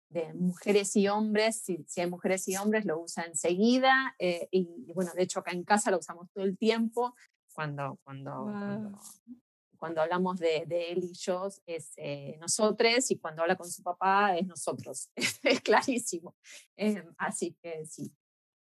[0.10, 1.62] de, mujeres y hombres.
[1.62, 4.16] Si, si, hay mujeres y hombres, lo usa enseguida.
[4.18, 7.16] Eh, y, bueno, de hecho acá en casa lo usamos todo el tiempo.
[7.54, 8.50] Cuando, cuando,
[9.78, 13.84] cuando, hablamos de, de, él y yo es eh, nosotros y cuando habla con su
[13.84, 15.10] papá es nosotros.
[15.44, 16.36] es clarísimo.
[16.76, 18.12] Eh, así que sí.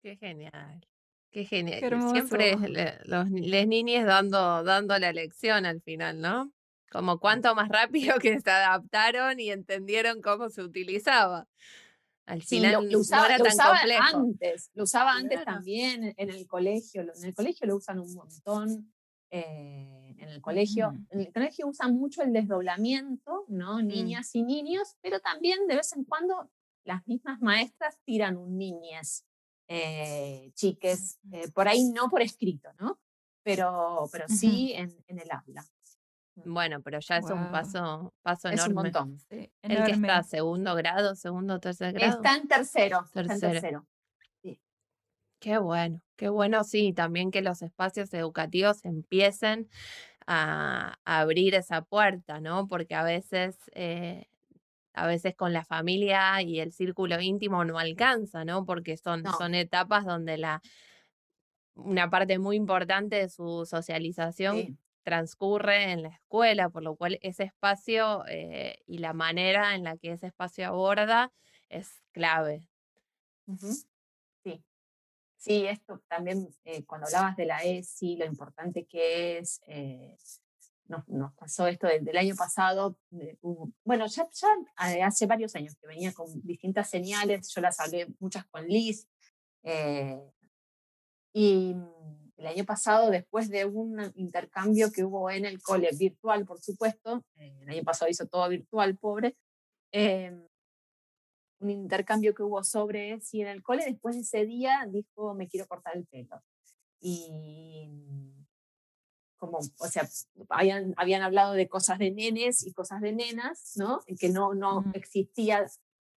[0.03, 0.87] Qué genial.
[1.33, 1.81] Qué genial.
[2.13, 2.57] Siempre
[3.07, 6.53] los, les niñas dando, dando la lección al final, ¿no?
[6.91, 11.49] Como cuánto más rápido que se adaptaron y entendieron cómo se utilizaba.
[12.27, 14.17] Al final lo, usaba, no era tan complejo.
[14.19, 17.01] antes, lo usaba antes también en el colegio.
[17.01, 18.93] En el colegio lo usan un montón.
[19.31, 23.79] Eh, en el colegio, en el colegio usan mucho el desdoblamiento, ¿no?
[23.79, 23.87] Mm.
[23.87, 26.51] Niñas y niños, pero también de vez en cuando
[26.85, 29.25] las mismas maestras tiran un niñez
[29.69, 32.99] eh, chiques, eh, por ahí no por escrito, ¿no?
[33.43, 35.65] Pero, pero sí en, en el habla.
[36.37, 36.55] Mm.
[36.55, 38.75] Bueno, pero ya es un paso, paso es enorme.
[38.75, 39.19] un montón.
[39.31, 42.17] ¿El que está segundo grado, segundo, tercer grado?
[42.17, 43.05] Está en tercero.
[43.13, 43.35] Tercero.
[43.35, 43.87] Está en tercero.
[44.43, 44.61] Sí.
[45.41, 49.69] Qué bueno, qué bueno, sí, también que los espacios educativos empiecen
[50.27, 52.69] a, abrir esa puerta, ¿no?
[52.69, 54.27] Porque a veces eh,
[54.95, 58.65] a veces con la familia y el círculo íntimo no alcanza, ¿no?
[58.65, 60.61] Porque son, son etapas donde la,
[61.75, 67.45] una parte muy importante de su socialización transcurre en la escuela, por lo cual ese
[67.45, 71.33] espacio eh, y la manera en la que ese espacio aborda
[71.69, 72.69] es clave.
[74.45, 74.63] Sí.
[75.37, 80.17] Sí, esto también, eh, cuando hablabas de la ESI, lo importante que es, eh,
[80.89, 82.97] nos, pasó esto del, año pasado.
[83.85, 88.45] bueno, ya, ya, hace varios años que venía con distintas señales, yo las hablé muchas
[88.47, 89.07] con Liz.
[89.63, 90.21] Eh,
[91.33, 91.75] y
[92.37, 97.25] el año pasado, después de un intercambio que hubo en el cole, virtual, por supuesto,
[97.37, 99.37] eh, el año pasado hizo todo virtual, pobre,
[99.93, 100.37] eh,
[101.61, 105.49] un intercambio que hubo sobre si en el cole, después de ese día dijo, me
[105.49, 106.43] quiero cortar el pelo.
[107.01, 108.32] Y
[109.43, 110.09] como, o sea,
[110.51, 114.01] habían, habían hablado de cosas de nenes y cosas de nenas, ¿no?
[114.21, 115.67] Que no, no existía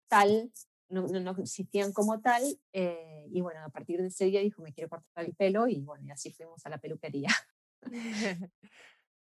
[0.09, 0.53] tal,
[0.91, 2.43] no, no, existían como tal.
[2.75, 5.81] Eh, y bueno, a partir de ese día dijo, me quiero cortar el pelo y
[5.81, 7.31] bueno, y así fuimos a la peluquería.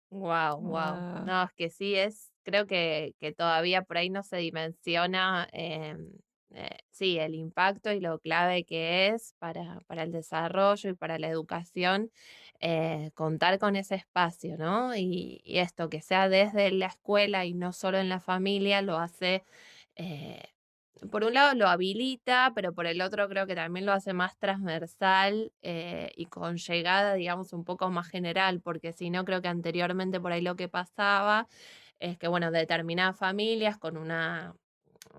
[0.09, 1.25] Wow, wow.
[1.25, 6.13] No, es que sí es, creo que, que todavía por ahí no se dimensiona, em,
[6.53, 11.19] eh, sí, el impacto y lo clave que es para, para el desarrollo y para
[11.19, 12.11] la educación
[12.59, 14.95] eh, contar con ese espacio, ¿no?
[14.95, 18.97] Y, y, esto, que sea desde la escuela y no solo en la familia, lo
[18.97, 19.43] hace
[19.95, 20.41] eh,
[21.11, 24.37] por un lado lo habilita, pero por el otro creo que también lo hace más
[24.37, 29.47] transversal eh, y con llegada, digamos, un poco más general, porque si no, creo que
[29.47, 31.47] anteriormente por ahí lo que pasaba
[31.99, 34.55] es que, bueno, determinadas familias con una,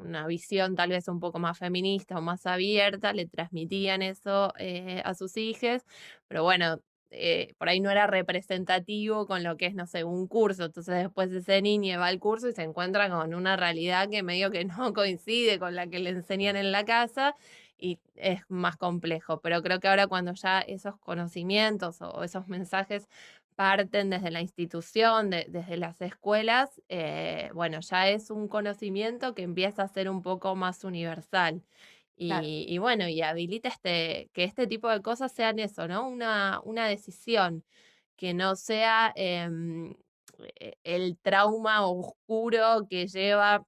[0.01, 5.03] una visión tal vez un poco más feminista o más abierta le transmitían eso eh,
[5.05, 5.83] a sus hijos,
[6.29, 6.81] pero bueno,
[7.11, 10.65] eh, por ahí no era representativo con lo que es, no sé, un curso.
[10.67, 14.51] Entonces después ese niño va al curso y se encuentra con una realidad que medio
[14.51, 17.35] que no coincide con la que le enseñan en la casa
[17.79, 19.41] y es más complejo.
[19.41, 23.09] Pero creo que ahora cuando ya esos conocimientos o esos mensajes
[23.59, 29.83] parten desde la institución, desde las escuelas, eh, bueno, ya es un conocimiento que empieza
[29.83, 31.65] a ser un poco más universal.
[32.15, 36.07] Y, bueno, y habilita este, que este tipo de cosas sean eso, ¿no?
[36.09, 37.65] Una, una decisión,
[38.17, 39.95] que no sea em,
[40.61, 43.67] e, el trauma oscuro que lleva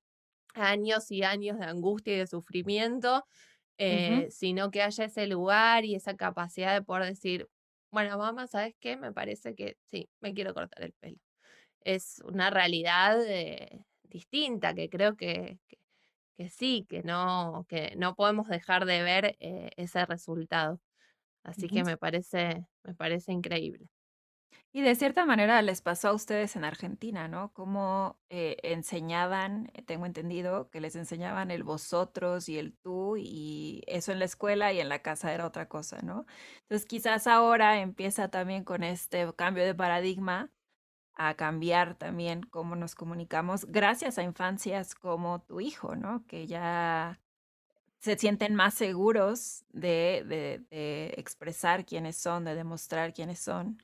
[0.54, 3.24] años y años de angustia y de sufrimiento,
[3.78, 7.48] eh, sino que haya ese lugar y esa capacidad de poder decir,
[7.90, 8.96] bueno, mamá, ¿sabes qué?
[8.96, 11.18] Me parece que sí, me quiero cortar el pelo.
[11.82, 15.60] Es una realidad eh, distinta que creo que,
[16.36, 20.80] que sí, que no, que no podemos dejar de ver eh, ese resultado.
[21.44, 23.90] Así que me parece, me parece increíble.
[24.72, 27.52] Y de cierta manera les pasó a ustedes en Argentina, ¿no?
[27.52, 33.82] Como eh, enseñaban, eh, tengo entendido, que les enseñaban el vosotros y el tú y
[33.88, 36.24] eso en la escuela y en la casa era otra cosa, ¿no?
[36.62, 40.50] Entonces quizás ahora empieza también con este cambio de paradigma
[41.14, 46.24] a cambiar también cómo nos comunicamos gracias a infancias como tu hijo, ¿no?
[46.26, 47.20] Que ya
[47.98, 50.64] se sienten más seguros de,
[51.16, 53.82] expresar quiénes son, de demostrar quiénes son.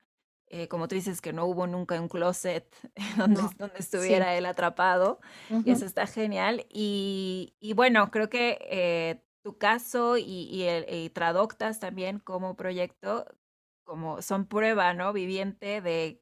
[0.49, 2.72] Eh, como tú dices, que no hubo nunca un closet
[3.18, 5.20] donde, donde estuviera él atrapado.
[5.64, 6.66] y eso está genial.
[6.70, 13.26] Y, bueno, creo que eh, tu caso y, y, el, y Tradoctas también como proyecto
[13.86, 15.14] como son prueba, ¿no?
[15.14, 16.20] Viviente de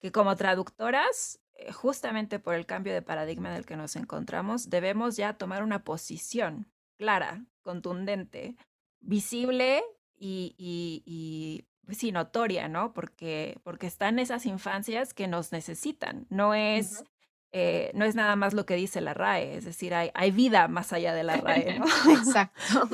[0.00, 4.70] que como traductoras, eh, justamente por el cambio de paradigma en el que nos encontramos,
[4.70, 8.56] debemos ya tomar una posición clara, contundente,
[9.00, 9.84] visible
[10.18, 12.92] y, y, pues sí, notoria, ¿no?
[12.92, 16.26] Porque, porque están esas infancias que nos necesitan.
[16.30, 17.04] No es,
[17.52, 20.68] eh, no es nada más lo que dice la RAE, es decir, hay, hay vida
[20.68, 21.84] más allá de la RAE, ¿no?
[22.18, 22.88] Exacto.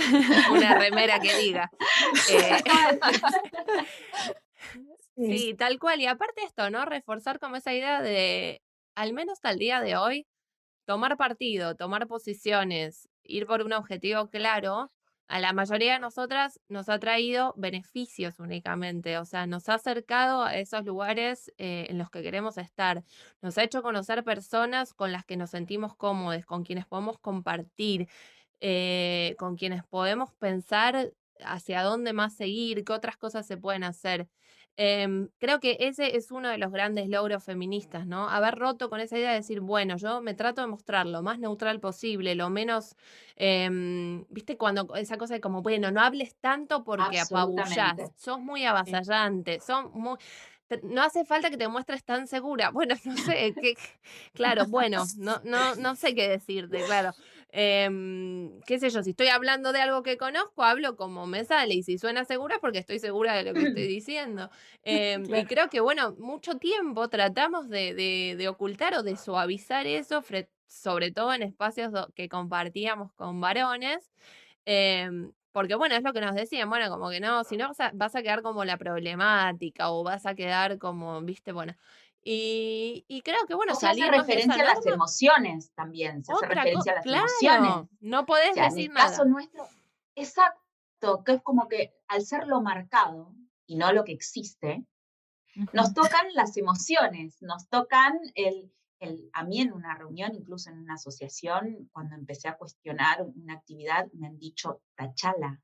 [0.52, 1.70] Una remera que diga.
[2.30, 2.62] Eh,
[5.18, 6.00] Sí, tal cual.
[6.00, 6.84] Y aparte esto, ¿no?
[6.84, 8.62] Reforzar como esa idea de,
[8.94, 10.26] al menos hasta el día de hoy,
[10.86, 14.92] tomar partido, tomar posiciones, ir por un objetivo claro,
[15.28, 20.42] a la mayoría de nosotras nos ha traído beneficios únicamente, o sea, nos ha acercado
[20.42, 23.04] a esos lugares eh, en los que queremos estar,
[23.42, 28.08] nos ha hecho conocer personas con las que nos sentimos cómodos, con quienes podemos compartir,
[28.60, 34.28] eh, con quienes podemos pensar hacia dónde más seguir, qué otras cosas se pueden hacer.
[34.80, 38.28] Em, creo que ese es uno de los grandes logros feministas, ¿no?
[38.30, 41.40] Haber roto con esa idea de decir, bueno, yo me trato de mostrar lo más
[41.40, 42.94] neutral posible, lo menos,
[43.34, 48.64] em, viste, cuando esa cosa de como, bueno, no hables tanto porque apabullás, sos muy
[48.66, 50.16] avasallante, son muy
[50.82, 52.70] no hace falta que te muestres tan segura.
[52.78, 53.74] Bueno, no sé, que,
[54.32, 57.12] claro, bueno, no, no, no sé qué decirte, claro.
[57.50, 61.74] Em, qué sé yo, si estoy hablando de algo que conozco, hablo como me sale
[61.74, 64.50] y si suena segura porque estoy segura de lo que estoy diciendo.
[64.82, 67.94] Em, y creo que, bueno, mucho tiempo tratamos de,
[68.36, 70.22] de, ocultar o de suavizar eso,
[70.66, 74.10] sobre todo en espacios que compartíamos con varones.
[74.66, 77.80] Em, porque bueno, es lo que nos decían, bueno, como que no, si no vas
[77.80, 81.74] a, vas a quedar como la problemática o vas a quedar como, viste, bueno,
[82.22, 86.96] y, creo que, bueno, se hace referencia a las emociones también, se hace referencia a
[86.96, 87.88] las emociones.
[88.00, 89.66] No podés decir en el caso nuestro,
[90.14, 93.34] exacto, que es como que al ser lo marcado
[93.66, 94.84] y no lo que existe,
[95.72, 100.78] nos tocan las emociones, nos tocan el, el, a mí en una reunión, incluso en
[100.78, 105.60] una asociación, cuando empecé a cuestionar una actividad, me han dicho, tachala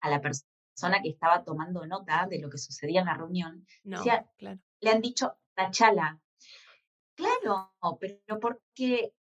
[0.00, 3.66] a la persona que estaba tomando nota de lo que sucedía en la reunión.
[3.84, 4.58] No, claro.
[4.80, 6.20] Le han dicho, Tachala.
[7.14, 9.14] Claro, pero porque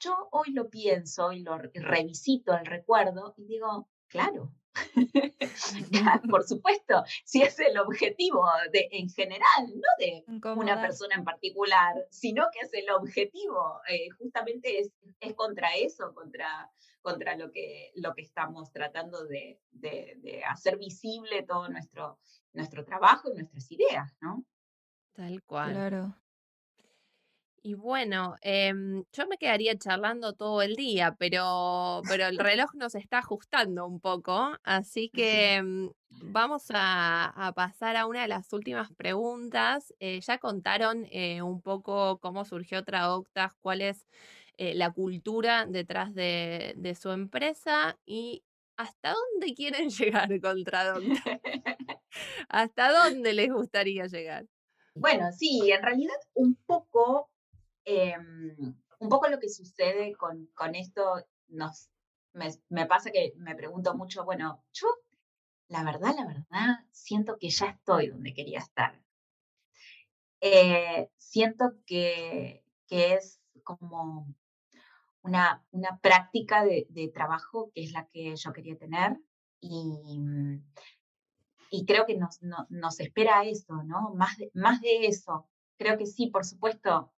[0.00, 4.52] yo hoy lo pienso y lo revisito el recuerdo y digo, claro,
[6.30, 10.24] por supuesto, si es el objetivo de, en general, no de
[10.56, 16.14] una persona en particular, sino que es el objetivo, eh, justamente es, es, contra eso,
[16.14, 16.70] contra,
[17.00, 22.18] contra lo, que, lo que estamos tratando de, de, de, hacer visible todo nuestro,
[22.52, 24.44] nuestro trabajo y nuestras ideas, ¿no?
[25.14, 25.72] Tal cual.
[25.72, 26.14] Claro.
[27.62, 32.94] Y bueno, em, yo me quedaría charlando todo el día, pero, pero el reloj nos
[32.94, 38.92] está ajustando un poco, así que em, vamos a, pasar a una de las últimas
[38.94, 39.92] preguntas.
[40.00, 44.06] Eh, ya contaron eh, un poco cómo surgió Traoctas, cuál es
[44.56, 48.44] eh, la cultura detrás de, de, su empresa y
[48.76, 51.22] hasta dónde quieren llegar con Traoctas.
[52.48, 54.46] ¿Hasta dónde les gustaría llegar?
[55.00, 57.30] Bueno, sí, en realidad un poco
[57.90, 61.88] Em, un poco lo que sucede con, con esto, nos,
[62.34, 64.88] me, pasa que me pregunto mucho, bueno, yo
[65.68, 69.02] la verdad, la verdad, siento que ya estoy donde quería estar.
[70.42, 74.34] Eh, siento que, que, es como
[75.22, 79.16] una, una práctica de, de, trabajo que es la que yo quería tener
[79.60, 80.20] y,
[81.70, 84.14] y creo que nos, nos espera eso, ¿no?
[84.14, 85.48] Más de, más de eso.
[85.76, 87.12] Creo que sí, por supuesto,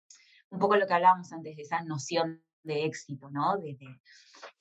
[0.49, 3.59] un poco lo que hablábamos antes de esa noción de éxito, ¿no?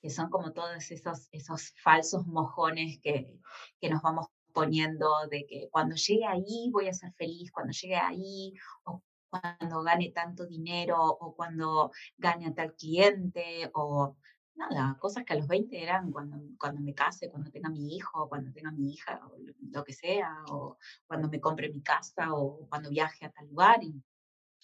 [0.01, 3.39] Que son como todos esos, esos falsos mojones que,
[3.81, 7.97] que nos vamos poniendo de que cuando llegue ahí voy a ser feliz, cuando llegue
[7.97, 14.17] ahí, o cuando gane tanto dinero, o cuando gane a tal cliente, o
[14.59, 18.29] nada, cosas que a los 20 eran cuando, cuando me case, cuando tenga mi hijo,
[18.29, 19.37] cuando tenga mi hija, o
[19.71, 23.83] lo que sea, o cuando me compre mi casa, o cuando viaje a tal lugar.
[23.83, 24.03] Y,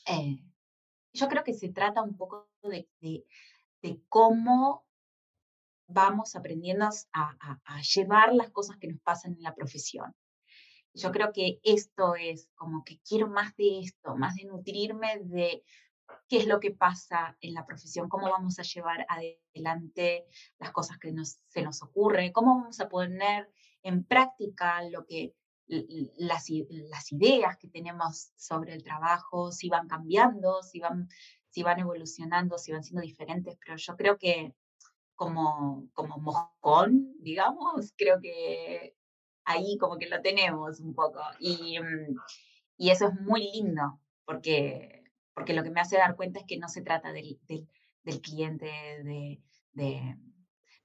[0.07, 0.38] eh,
[1.12, 4.84] yo creo que se trata un poco de, de, cómo
[5.86, 10.12] vamos aprendiendo a, a, llevar las cosas que nos pasan en la profesión.
[10.95, 15.62] Yo creo que esto es como que quiero más de esto, más de nutrirme de
[16.29, 20.27] qué es lo que pasa en la profesión, cómo vamos a llevar adelante
[20.59, 23.51] las cosas que nos, se nos ocurre, cómo vamos a poner
[23.83, 25.35] en práctica lo que
[25.67, 31.09] las, las ideas que tenemos sobre el trabajo, si van cambiando, si van,
[31.49, 34.55] si van evolucionando, si van siendo diferentes, pero yo creo que
[35.15, 38.97] como, como moscón, digamos, creo que
[39.45, 41.21] ahí como que lo tenemos un poco.
[41.39, 42.17] Y, mm,
[42.77, 44.93] y eso es muy lindo, porque,
[45.35, 47.68] porque lo que me hace dar cuenta es que no se trata del, del,
[48.03, 49.41] del cliente, de,
[49.72, 50.16] de,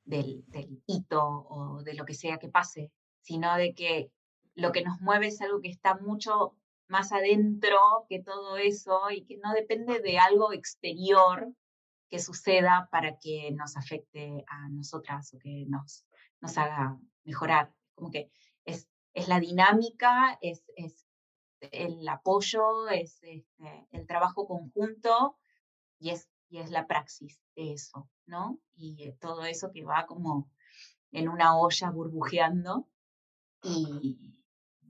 [0.04, 2.92] del, del hito o de lo que sea que pase,
[3.22, 4.12] sino de que
[4.56, 6.56] lo que nos mueve es algo que está mucho
[6.88, 7.78] más adentro
[8.10, 11.54] que todo eso y que no depende de algo exterior
[12.10, 16.06] que suceda para que nos afecte a nosotras o que nos,
[16.42, 17.72] nos haga mejorar.
[17.94, 18.32] Como que
[18.66, 21.06] es, es la dinámica, es, es
[21.62, 25.38] el apoyo, es este, el trabajo conjunto
[26.00, 28.60] y es, y es la praxis de eso, ¿no?
[28.76, 30.50] Y todo eso que va como
[31.12, 32.88] en una olla burbujeando
[33.64, 34.36] y,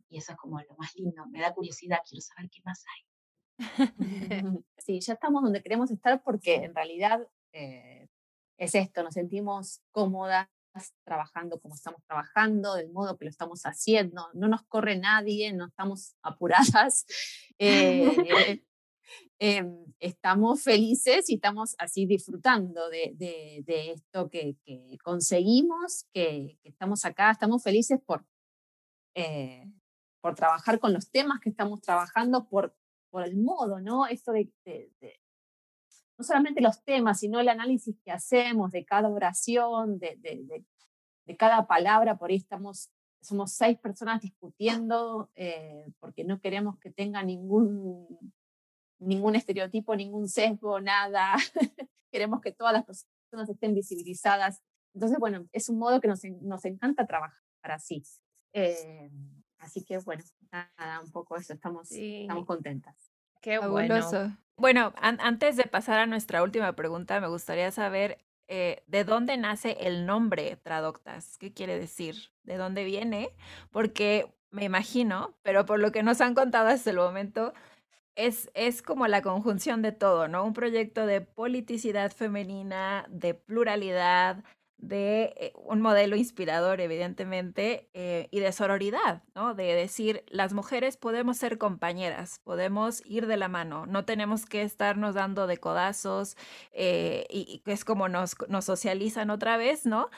[0.09, 1.25] y eso es como lo más lindo.
[1.27, 3.09] Me da curiosidad, quiero saber qué más hay.
[4.77, 8.09] Sí, ya estamos donde queremos estar porque en realidad eh,
[8.57, 10.47] es esto, nos sentimos cómodas
[11.03, 15.67] trabajando como estamos trabajando, del modo que lo estamos haciendo, no nos corre nadie, no
[15.67, 17.05] estamos apuradas,
[17.57, 18.63] eh,
[19.39, 26.69] em, estamos felices y estamos así disfrutando de, de, esto que, que conseguimos, que, que,
[26.69, 28.25] estamos acá, estamos felices por,
[29.15, 29.65] eh,
[30.21, 32.75] por trabajar con los temas que estamos trabajando, por,
[33.09, 34.05] por el modo, ¿no?
[34.05, 34.51] Esto de,
[36.19, 40.65] no solamente los temas, sino el análisis que hacemos de cada oración, de, de,
[41.25, 42.91] de cada palabra, por ahí estamos,
[43.21, 48.05] somos seis personas discutiendo eh, porque no queremos que tenga ningún,
[48.99, 51.35] ningún estereotipo, ningún sesgo, nada.
[52.11, 54.61] queremos que todas las personas estén visibilizadas.
[54.93, 58.03] Entonces, bueno, es un modo que nos, nos encanta trabajar así.
[58.53, 59.09] Eh,
[59.59, 62.95] Así que bueno, nada, un poco eso, estamos, estamos contentas.
[63.41, 63.95] Qué bueno.
[64.59, 68.17] Bueno, antes de pasar a nuestra última pregunta, me gustaría saber
[68.49, 71.37] eh, de dónde nace el nombre Tradoctas.
[71.37, 72.15] ¿Qué quiere decir?
[72.43, 73.29] ¿De dónde viene?
[73.71, 77.53] Porque me imagino, pero por lo que nos han contado hasta el momento,
[78.15, 80.43] es, es como la conjunción de todo, ¿no?
[80.43, 84.43] Un proyecto de politicidad femenina, de pluralidad,
[84.79, 89.53] de eh, un modelo inspirador, evidentemente, eh, y de sororidad, ¿no?
[89.53, 94.61] De decir, las mujeres podemos ser compañeras, podemos ir de la mano, no tenemos que
[94.61, 96.37] estarnos dando de codazos,
[96.71, 100.09] eh, y, que es como nos, socializan otra vez, ¿no?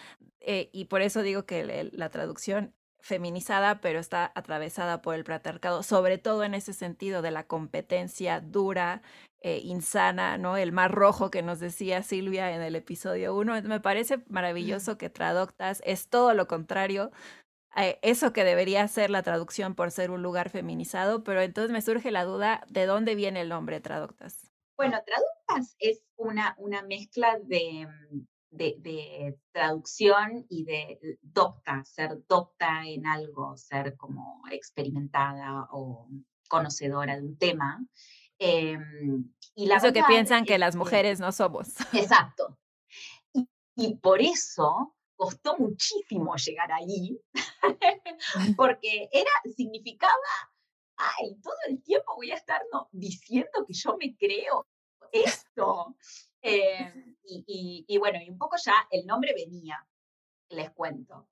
[0.44, 6.18] y por eso digo que la traducción feminizada, pero está atravesada por el patriarcado, sobre
[6.18, 9.02] todo en ese sentido de la competencia dura,
[9.42, 10.58] eh, insana, ¿no?
[10.58, 13.64] El mar rojo que nos decía Silvia en el episodio 1.
[13.64, 17.12] Me parece maravilloso que Traductas es todo lo contrario.
[18.02, 22.12] eso que debería ser la traducción por ser un lugar feminizado, pero entonces me surge
[22.12, 24.52] la duda de dónde viene el nombre Traductas.
[24.78, 27.88] Bueno, Traductas es una, una mezcla de,
[28.52, 36.10] de, de, traducción y de docta, ser docta en algo, ser como experimentada o
[36.48, 37.80] conocedora de un tema.
[38.44, 41.76] Em, y la eso que piensan que las mujeres no somos.
[41.94, 42.58] Exacto.
[43.76, 47.22] Y, por eso costó muchísimo llegar ahí,
[48.58, 50.12] porque era, significaba,
[50.98, 54.68] ay, todo el tiempo voy a estar no, diciendo que yo me creo
[55.12, 55.96] esto.
[56.42, 59.88] Em, y, y, bueno, y un poco ya el nombre venía,
[60.50, 61.28] les cuento.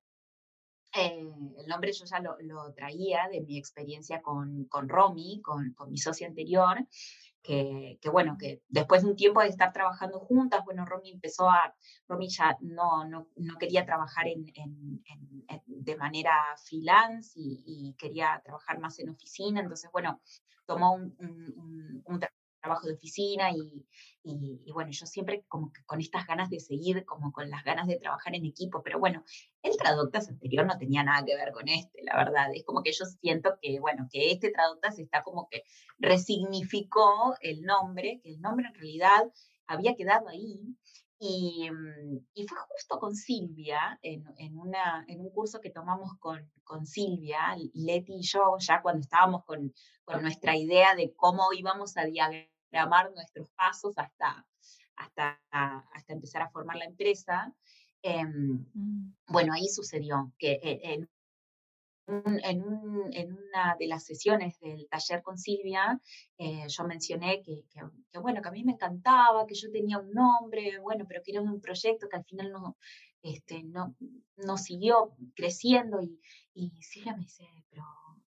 [0.95, 1.23] Eh,
[1.57, 5.97] el nombre yo ya lo, traía de mi experiencia con, con Romy, con, con, mi
[5.97, 6.77] socia anterior,
[7.43, 11.49] que, que, bueno, que después de un tiempo de estar trabajando juntas, bueno, Romy empezó
[11.49, 11.75] a,
[12.07, 14.45] Romy ya no, no, no quería trabajar en,
[15.65, 16.33] de manera
[16.63, 20.21] freelance y, quería trabajar más en oficina, entonces, bueno,
[20.65, 22.19] tomó un, un, un,
[22.59, 23.85] trabajo de oficina y,
[24.23, 27.87] y, bueno, yo siempre como que con estas ganas de seguir, como con las ganas
[27.87, 29.23] de trabajar en equipo, pero bueno,
[29.63, 32.91] el Traductas anterior no tenía nada que ver con este, la verdad, es como que
[32.91, 35.63] yo siento que, bueno, que este Traductas está como que
[35.97, 39.31] resignificó el nombre, que el nombre en realidad
[39.67, 40.75] había quedado ahí
[41.19, 46.17] y, mm, y, fue justo con Silvia, en, en, una, en un curso que tomamos
[46.19, 49.73] con, con, Silvia, Leti y yo, ya cuando estábamos con,
[50.05, 54.47] con, nuestra idea de cómo íbamos a diagramar nuestros pasos hasta,
[54.95, 57.53] hasta, hasta empezar a formar la empresa.
[58.01, 59.15] Em, mm.
[59.27, 60.59] Bueno, ahí sucedió que
[62.09, 62.69] en
[63.11, 65.99] en, una de las sesiones del taller con Silvia,
[66.37, 67.63] eh, yo mencioné que,
[68.19, 71.41] bueno, que a mí me encantaba, que yo tenía un nombre, bueno, pero que era
[71.41, 72.77] un proyecto que al final no,
[73.21, 73.95] este, no,
[74.37, 76.19] no siguió creciendo y,
[76.53, 77.83] y Silvia me dice, pero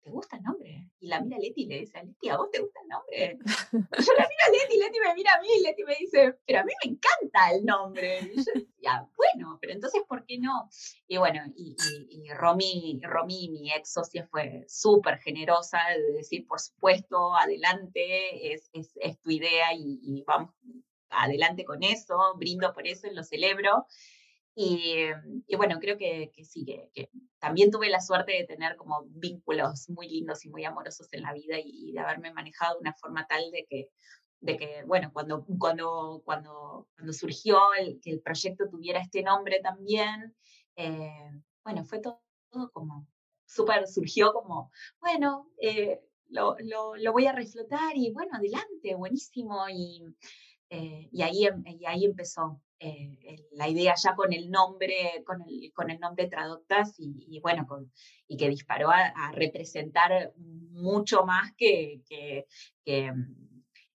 [0.07, 0.89] ¿te gusta el nombre?
[1.01, 3.37] Y la mira Leti y le dice, Leti, ¿a vos te gusta el nombre?
[4.07, 6.59] yo la miro a Leti, Leti me mira a mí y Leti me dice, pero
[6.59, 8.19] a mí me encanta el nombre.
[8.21, 10.69] Y yo decía, bueno, pero entonces, ¿por qué no?
[11.09, 11.75] Y bueno, y,
[12.09, 18.69] y, Romy, Romy, mi ex socia, fue súper generosa de decir, por supuesto, adelante, es,
[18.71, 20.51] es, es tu idea y, y vamos
[21.09, 23.85] adelante con eso, brindo por eso y lo celebro.
[24.59, 25.05] Y,
[25.45, 29.87] y, bueno, creo que, que sí, que, también tuve la suerte de tener como vínculos
[29.87, 33.27] muy lindos y muy amorosos en la vida y, de haberme manejado de una forma
[33.27, 33.91] tal de que,
[34.39, 39.59] de que bueno, cuando, cuando, cuando, cuando surgió el, que el proyecto tuviera este nombre
[39.61, 40.35] también,
[40.75, 41.11] eh,
[41.63, 42.19] bueno, fue todo,
[42.73, 43.07] como
[43.45, 49.69] súper, surgió como, bueno, eh, lo, lo, lo, voy a reflotar y bueno, adelante, buenísimo.
[49.69, 50.03] Y,
[50.71, 55.41] eh, y, ahí, em, y ahí empezó eh, la idea ya con el nombre, con
[55.41, 57.91] el, con el nombre Traductas y, bueno, con,
[58.27, 62.45] y que disparó a, representar mucho más que, que,
[62.85, 63.11] que,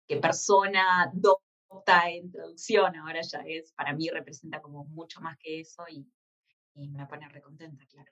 [0.07, 5.59] que, persona docta en traducción, ahora ya es, para mí representa como mucho más que
[5.59, 6.07] eso y,
[6.73, 8.11] y me pone recontenta, claro.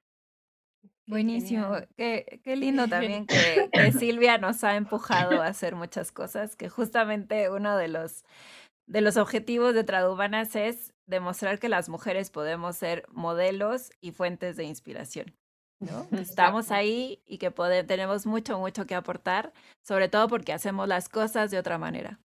[1.07, 6.55] Buenísimo, qué, qué, lindo también que, que Silvia nos ha empujado a hacer muchas cosas,
[6.55, 8.23] que justamente uno de los
[8.89, 14.57] de los objetivos de Tradubanas es demostrar que las mujeres podemos ser modelos y fuentes
[14.57, 15.37] de inspiración.
[15.79, 16.07] ¿no?
[16.19, 17.51] Estamos ahí y que
[17.83, 19.53] tenemos mucho, mucho que aportar,
[19.83, 22.19] sobre todo porque hacemos las cosas de otra manera.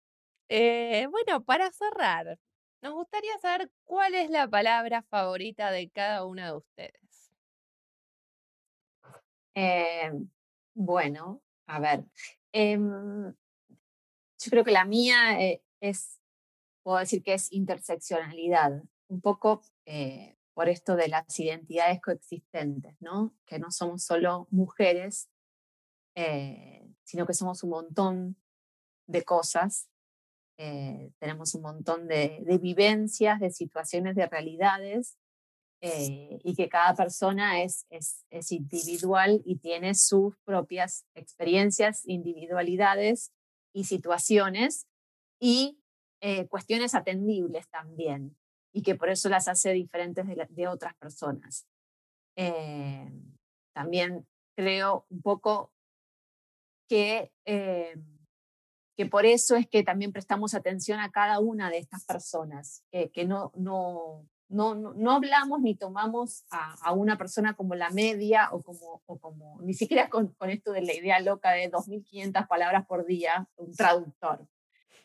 [0.49, 2.39] Eh, bueno, para cerrar,
[2.81, 7.33] nos gustaría saber cuál es la palabra favorita de cada una de ustedes.
[9.57, 10.13] Eh,
[10.75, 12.05] bueno, a ver,
[12.53, 16.22] em, yo creo que la mía eh, es
[16.83, 23.35] puedo decir que es interseccionalidad, un poco eh, por esto de las identidades coexistentes, ¿no?
[23.47, 25.29] que no somos solo mujeres,
[26.15, 28.37] eh, sino que somos un montón
[29.07, 29.89] de cosas,
[30.59, 35.17] eh, tenemos un montón de, vivencias, de situaciones, de realidades,
[35.85, 43.33] y que cada persona es, es, es individual y tiene sus propias experiencias, individualidades
[43.75, 44.87] y situaciones,
[45.41, 45.82] y
[46.25, 48.37] eh, cuestiones atendibles también.
[48.75, 51.67] y que por eso las hace diferentes de, otras personas.
[52.37, 53.13] Eh,
[53.75, 54.27] también
[54.57, 55.73] creo un poco
[56.89, 57.95] que, eh,
[58.97, 63.25] que por eso es que también prestamos atención a cada una de estas personas, que
[63.27, 69.03] no, no, no, no, hablamos ni tomamos a, una persona como la media o como,
[69.05, 73.05] o como ni siquiera con, con, esto de la idea loca de 2.500 palabras por
[73.05, 74.47] día, un traductor.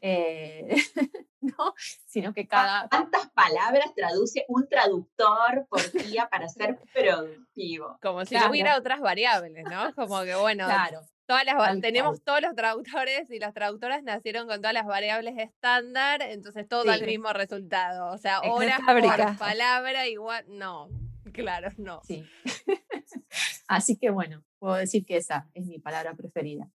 [0.02, 0.68] Eh,
[1.42, 1.74] ¿no?
[2.06, 2.88] Sino que cada...
[2.90, 7.98] ¿Cuántas palabras traduce un traductor por día para ser productivo?
[8.02, 9.94] Como si hubiera otras variables, ¿no?
[9.96, 11.02] Como que, bueno, claro.
[11.26, 16.22] Todas las, tenemos todos los traductores y las traductoras nacieron con todas las variables estándar,
[16.22, 18.14] entonces todo da el mismo resultado.
[18.14, 20.88] O sea, horas por palabra igual, no,
[21.34, 22.02] claro, no.
[22.06, 22.26] Sí.
[23.68, 26.70] Así que bueno, puedo decir que esa es mi palabra preferida.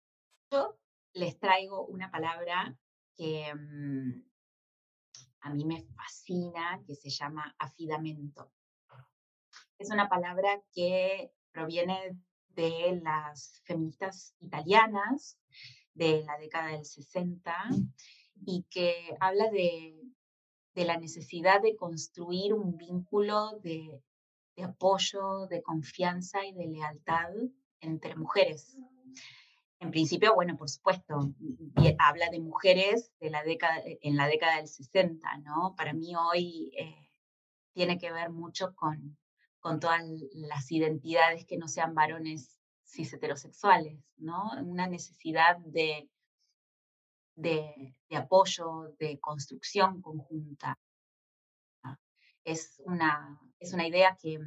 [0.51, 0.79] Yo
[1.13, 2.75] les traigo una palabra
[3.19, 4.23] que mm,
[5.41, 8.49] a mí me fascina, que se llama afidamento.
[9.77, 12.17] Es una palabra que proviene
[12.47, 15.37] de las feministas italianas
[15.93, 17.53] de la década del 60
[18.45, 19.95] y que habla de,
[20.75, 24.01] la necesidad de construir un vínculo de,
[24.63, 27.31] apoyo, de confianza y de lealtad
[27.81, 28.77] entre mujeres.
[29.81, 31.33] En principio, bueno, por supuesto,
[31.99, 35.73] habla de mujeres de la década, en la década del 60, ¿no?
[35.77, 37.09] Para mí hoy eh,
[37.73, 39.17] tiene que ver mucho con,
[39.61, 40.03] con todas
[40.33, 44.51] las identidades que no sean varones cis heterosexuales, ¿no?
[44.63, 46.09] Una necesidad de,
[47.35, 50.77] de, apoyo, de construcción conjunta.
[52.43, 54.39] Es una, es una idea que,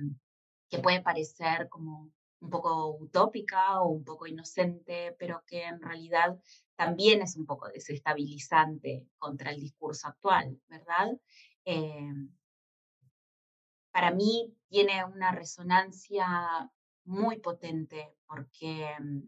[0.68, 2.10] que puede parecer como
[2.42, 6.38] un poco utópica o un poco inocente, pero que en realidad
[6.76, 11.12] también es un poco desestabilizante contra el discurso actual, ¿verdad?
[11.64, 12.12] Eh,
[13.92, 16.26] para mí tiene una resonancia
[17.04, 19.20] muy potente porque mm,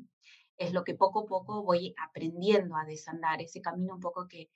[0.57, 4.51] es lo que poco a poco voy aprendiendo a desandar, ese camino un poco que,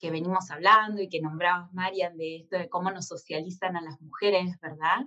[0.00, 4.00] que venimos hablando y que nombrabas, Marian, de esto de cómo nos socializan a las
[4.00, 4.98] mujeres, ¿verdad?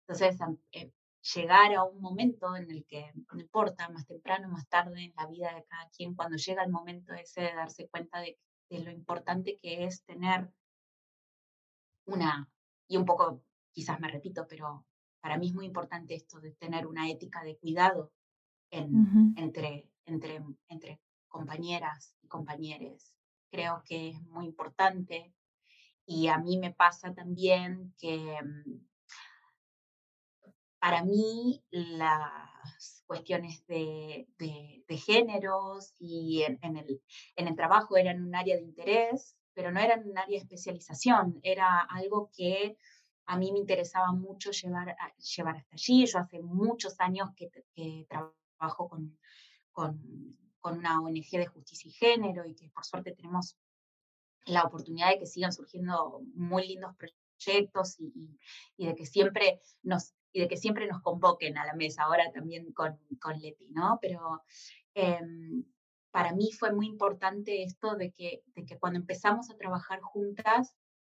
[0.00, 0.38] Entonces,
[0.72, 0.90] eh,
[1.34, 5.26] llegar a un momento en el que, no importa, más temprano, más tarde en la
[5.26, 8.38] vida de cada quien, cuando llega el momento ese de darse cuenta de,
[8.70, 10.50] de lo importante que es tener
[12.06, 12.50] una,
[12.88, 13.42] y un poco
[13.72, 14.86] quizás me repito, pero
[15.20, 18.12] para mí es muy importante esto de tener una ética de cuidado
[18.70, 23.12] entre, entre, entre compañeras y compañeros.
[23.50, 25.34] Creo que es muy importante
[26.06, 28.87] y a mí me pasa también que mm,
[30.80, 37.02] para mí las cuestiones de, de, géneros y en, el,
[37.36, 41.40] en el trabajo eran un área de interés, pero no eran un área de especialización,
[41.42, 42.76] era algo que
[43.26, 44.96] a mí me interesaba mucho llevar,
[45.36, 46.06] llevar hasta allí.
[46.06, 49.18] Yo hace muchos años que, trabajo con,
[49.72, 50.00] con,
[50.60, 53.56] con, una ONG de justicia y género y que por suerte tenemos
[54.46, 58.38] la oportunidad de que sigan surgiendo muy lindos proyectos y,
[58.78, 62.30] y, de que siempre nos y de que siempre nos convoquen a la mesa, ahora
[62.32, 63.98] también con, con Leti, ¿no?
[64.00, 64.42] Pero
[64.94, 65.64] em,
[66.10, 70.74] para mí fue muy importante esto de que, de que cuando empezamos a trabajar juntas,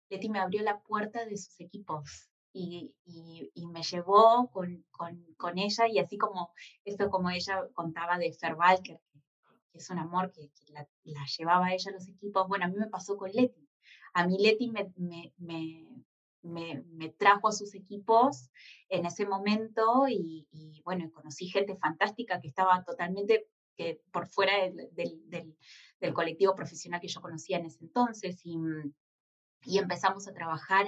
[0.09, 5.57] Leti me abrió la puerta de sus equipos y, y, me llevó con, con, con,
[5.57, 6.51] ella y así como
[6.83, 8.99] esto como ella contaba de Fer que,
[9.73, 12.87] es un amor que, la, la, llevaba ella a los equipos, bueno, a mí me
[12.87, 13.69] pasó con Leti.
[14.13, 15.87] A mí Leti me, me, me,
[16.43, 16.83] me,
[17.17, 18.49] trajo a sus equipos
[18.89, 23.47] en ese momento y, y, bueno, conocí gente fantástica que estaba totalmente
[23.77, 24.53] que por fuera
[24.93, 28.57] del, del, colectivo profesional que yo conocía en ese entonces y,
[29.63, 30.87] y empezamos a trabajar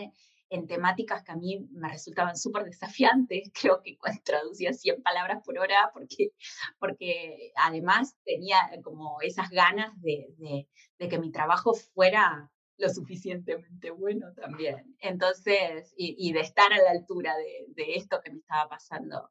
[0.53, 5.57] en temáticas que a mí me resultaban súper desafiantes, creo que traducía 100 palabras por
[5.57, 6.31] hora, porque,
[6.79, 14.33] porque además tenía como esas ganas de, de, que mi trabajo fuera lo suficientemente bueno
[14.33, 14.95] también.
[14.99, 19.29] Entonces, y, de estar a la altura de, de, esto que me estaba pasando.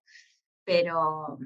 [0.65, 1.39] Pero,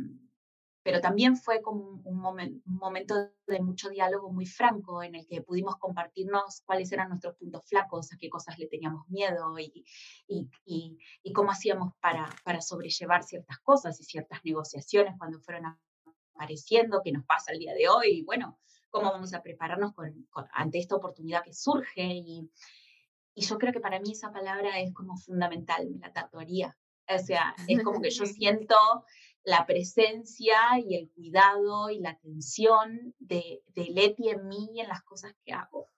[0.83, 3.15] pero también fue como un, momento
[3.47, 8.13] de mucho diálogo muy franco en el que pudimos compartirnos cuáles eran nuestros puntos flacos,
[8.13, 9.85] a qué cosas le teníamos miedo y,
[10.29, 15.77] y, y, cómo hacíamos para, para sobrellevar ciertas cosas y ciertas negociaciones cuando fueron
[16.35, 18.59] apareciendo, que nos pasa el día de hoy, y bueno,
[18.91, 22.05] cómo vamos a prepararnos con, ante esta oportunidad que surge.
[22.05, 22.51] Y,
[23.35, 26.77] y yo creo que para mí esa palabra es como fundamental, me la tatuaría.
[27.09, 28.77] O sea, es como que yo siento
[29.45, 34.89] la presencia y el cuidado y la atención de, de Leti en mí y en
[34.89, 35.89] las cosas que hago.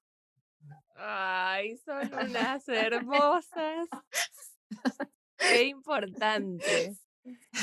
[0.96, 3.88] Ay, son unas hermosas.
[5.38, 6.96] Qué importante.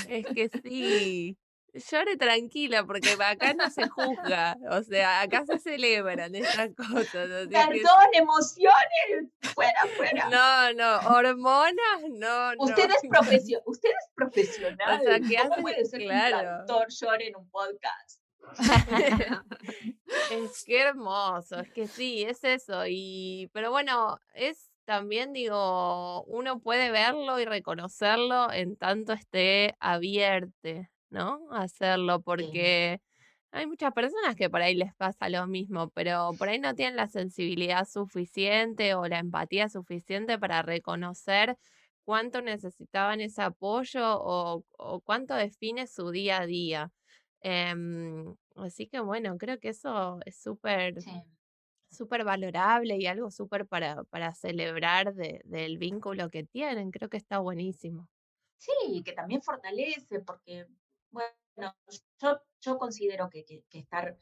[0.08, 1.38] Es que sí.
[1.76, 4.58] Llore tranquila, porque acá no se juzga.
[4.72, 7.48] O sea, acá se celebran estas cosas.
[7.50, 9.32] Perdón, emociones.
[9.54, 10.30] Fuera, fuera.
[10.30, 15.02] No, no, hormonas, no, Usted es, profesio usted es profesional.
[15.02, 16.38] O sea, ¿qué ¿Cómo puede ser claro.
[16.38, 18.22] que un cantor llore en un podcast?
[20.32, 22.84] es que hermoso, es que sí, es eso.
[22.88, 30.70] Y, pero bueno, es también digo, uno puede verlo y reconocerlo en tanto esté abierto,
[31.16, 31.48] ¿no?
[31.52, 33.02] Hacerlo, porque
[33.52, 36.98] hay muchas personas que por ahí les pasa lo mismo, pero por ahí no tienen
[36.98, 41.58] la sensibilidad suficiente o la empatía suficiente para reconocer
[42.04, 46.92] cuánto necesitaban ese apoyo o, o cuánto define su día a día.
[47.42, 50.96] Em, así que bueno, creo que eso es súper
[51.90, 56.92] súper valorable y algo súper para, para celebrar del vínculo que tienen.
[56.92, 58.10] Creo que está buenísimo.
[58.58, 60.66] Sí, que también fortalece, porque,
[61.16, 61.76] bueno,
[62.22, 64.18] yo, yo considero que, estar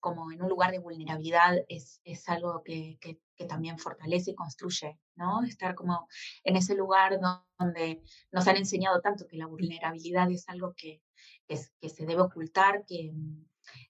[0.00, 4.98] como en un lugar de vulnerabilidad es, es algo que, que, también fortalece y construye,
[5.14, 5.44] ¿no?
[5.44, 6.08] Estar como
[6.42, 7.20] en ese lugar
[7.58, 8.02] donde
[8.32, 11.02] nos han enseñado tanto que la vulnerabilidad es algo que,
[11.46, 13.12] que, se debe ocultar, que,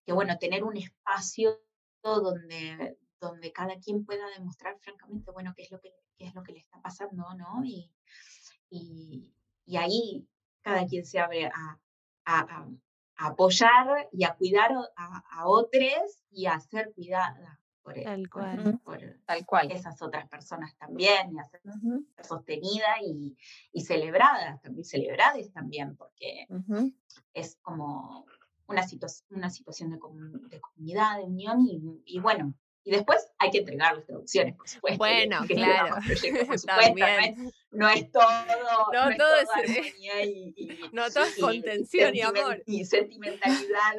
[0.05, 1.59] que, bueno, tener un espacio
[2.03, 6.53] donde, donde cada quien pueda demostrar francamente, bueno, qué es lo que, es lo que
[6.53, 7.65] le está pasando, ¿no?
[7.65, 7.91] Y,
[8.71, 9.35] y,
[9.77, 10.27] ahí
[10.63, 11.81] cada quien se abre a,
[12.29, 12.67] a,
[13.17, 18.81] apoyar y a cuidar a, otros y a ser cuidada por, Tal cual.
[19.25, 19.73] Tal cual.
[19.73, 21.63] esas otras personas también, y a ser
[22.23, 23.37] sostenida y,
[23.73, 26.47] y, celebradas, también celebradas también, porque
[27.33, 28.27] es como
[28.69, 28.85] una,
[29.31, 34.07] una situación de, comunidad, de unión y, y, bueno, y después hay que entregar las
[34.07, 34.99] traducciones, por supuesto.
[34.99, 35.97] Bueno, claro.
[36.67, 37.53] También.
[37.71, 38.25] No, es, todo.
[38.93, 39.77] No, todo es.
[39.77, 42.63] Eh, y, no todo es contención y, amor.
[42.67, 43.95] Y sentimentalidad.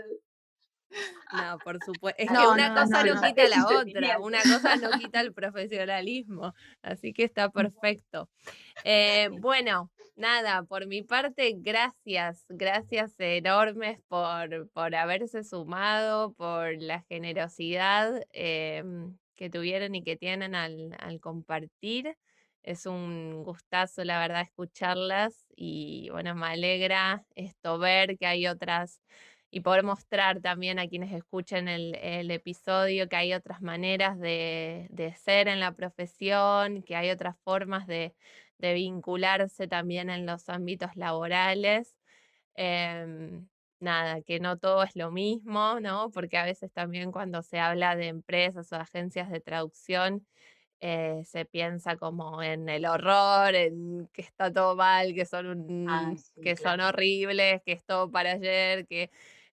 [1.31, 2.21] No, por supuesto.
[2.21, 7.13] Es que una cosa no, quita la otra, una cosa no quita el profesionalismo, así
[7.13, 8.29] que está perfecto.
[8.83, 17.01] Eh, bueno, nada, por mi parte, gracias, gracias enormes por, por haberse sumado, por la
[17.03, 22.17] generosidad em, que tuvieron y que tienen al, al, compartir.
[22.63, 29.01] Es un gustazo, la verdad, escucharlas y bueno, me alegra esto ver que hay otras
[29.51, 34.88] y poder mostrar también a quienes escuchen el, el episodio que hay otras maneras de,
[34.91, 38.13] de ser en la profesión, que hay otras formas de,
[38.59, 41.95] de vincularse también en los ámbitos laborales.
[42.55, 43.47] Em,
[43.80, 46.11] nada, que no todo es lo mismo, ¿no?
[46.11, 50.27] Porque a veces también cuando se habla de empresas o agencias de traducción,
[50.81, 56.13] eh, se piensa como en el horror, en que está todo mal, que son, ah,
[56.41, 59.09] que son horribles, que es todo para ayer, que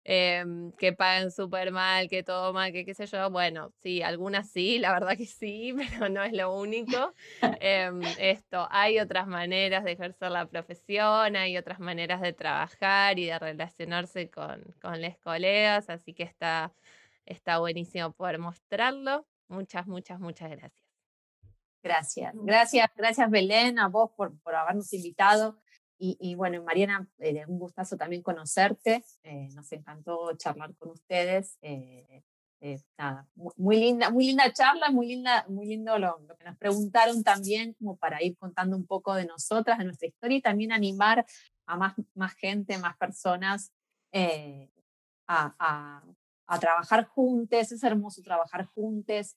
[0.06, 3.30] Em, que pagan súper mal, que todo mal, que qué sé yo.
[3.30, 5.74] Bueno, sí, algunas sí, la verdad que sí,
[6.06, 7.14] pero no es lo único.
[7.60, 13.26] Em, esto, hay otras maneras de ejercer la profesión, hay otras maneras de trabajar y
[13.26, 16.74] de relacionarse con, con los colegas, así que está,
[17.24, 19.26] está buenísimo poder mostrarlo.
[19.48, 20.84] Muchas, muchas, muchas gracias.
[21.82, 25.58] Gracias, gracias, gracias Belén, a vos por, por habernos invitado.
[25.98, 29.04] Y, bueno, Mariana, eh, un gustazo también conocerte.
[29.22, 31.56] Eh, nos encantó charlar con ustedes.
[31.62, 32.22] Eh,
[32.98, 37.74] nada, muy, linda, muy linda charla, muy linda, muy lindo lo, que nos preguntaron también,
[37.74, 41.24] como para ir contando un poco de nosotras, de nuestra historia y también animar
[41.66, 43.72] a más, más gente, más personas
[45.26, 46.02] a,
[46.46, 47.72] a, trabajar juntos.
[47.72, 49.36] Es hermoso trabajar juntos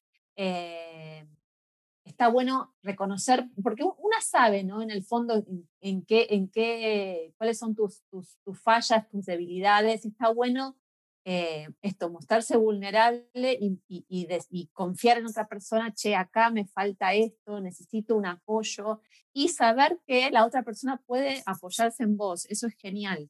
[2.07, 4.81] está bueno reconocer, porque una sabe, ¿no?
[4.81, 5.43] En el fondo,
[5.81, 10.05] en, qué, en qué, cuáles son tus, tus, tus fallas, tus debilidades.
[10.05, 10.77] Está bueno
[11.25, 17.13] eh, esto, mostrarse vulnerable y, y, y, confiar en otra persona, che, acá me falta
[17.13, 19.01] esto, necesito un apoyo,
[19.34, 22.45] y saber que la otra persona puede apoyarse en vos.
[22.45, 23.29] Eso es genial.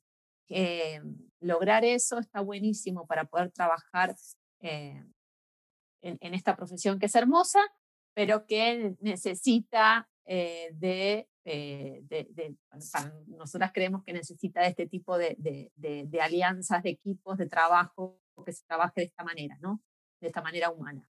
[0.50, 1.02] Eh,
[1.40, 4.16] lograr eso está buenísimo para poder trabajar
[4.62, 5.04] eh,
[6.02, 7.60] en, en, esta profesión que es hermosa
[8.18, 12.56] pero que necesita eh, de, eh, de,
[13.28, 18.54] nosotras creemos que necesita de este tipo de, de, alianzas, de equipos, de trabajo, que
[18.54, 19.84] se trabaje de esta manera, ¿no?
[20.20, 21.08] De esta manera humana.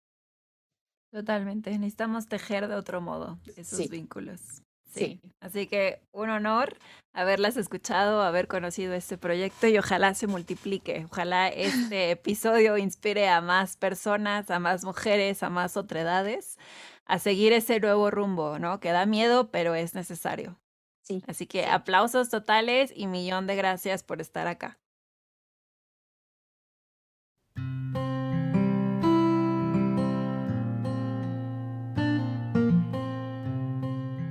[1.09, 4.63] Totalmente, necesitamos tejer de otro modo esos vínculos.
[4.89, 5.21] Sí.
[5.39, 6.77] Así que un honor
[7.13, 11.05] haberlas escuchado, haber conocido este proyecto y ojalá se multiplique.
[11.09, 16.57] Ojalá este episodio inspire a más personas, a más mujeres, a más otredades
[17.07, 18.79] a seguir ese nuevo rumbo, ¿no?
[18.79, 20.59] Que da miedo, pero es necesario.
[21.01, 21.23] Sí.
[21.27, 24.77] Así que aplausos totales y millón de gracias por estar acá.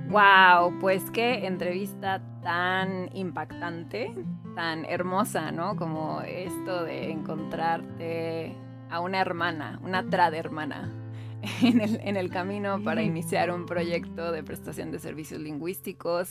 [0.09, 4.15] Wow, pues qué entrevista tan impactante,
[4.55, 5.77] tan hermosa, ¿no?
[5.77, 8.57] Como esto de encontrarte
[8.89, 11.06] a una hermana, una trad hermana
[11.63, 16.31] en el, en el camino para iniciar un proyecto de prestación de servicios lingüísticos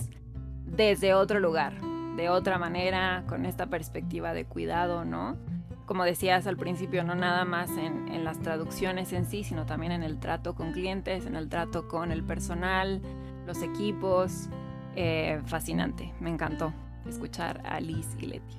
[0.66, 1.80] desde otro lugar,
[2.16, 5.38] de otra manera, con esta perspectiva de cuidado, ¿no?
[5.86, 9.92] Como decías al principio, no nada más en, en las traducciones en sí, sino también
[9.92, 13.02] en el trato con clientes, en el trato con el personal,
[13.46, 14.50] los equipos.
[14.96, 16.74] Eh, fascinante, me encantó
[17.08, 18.58] escuchar a Liz y Leti.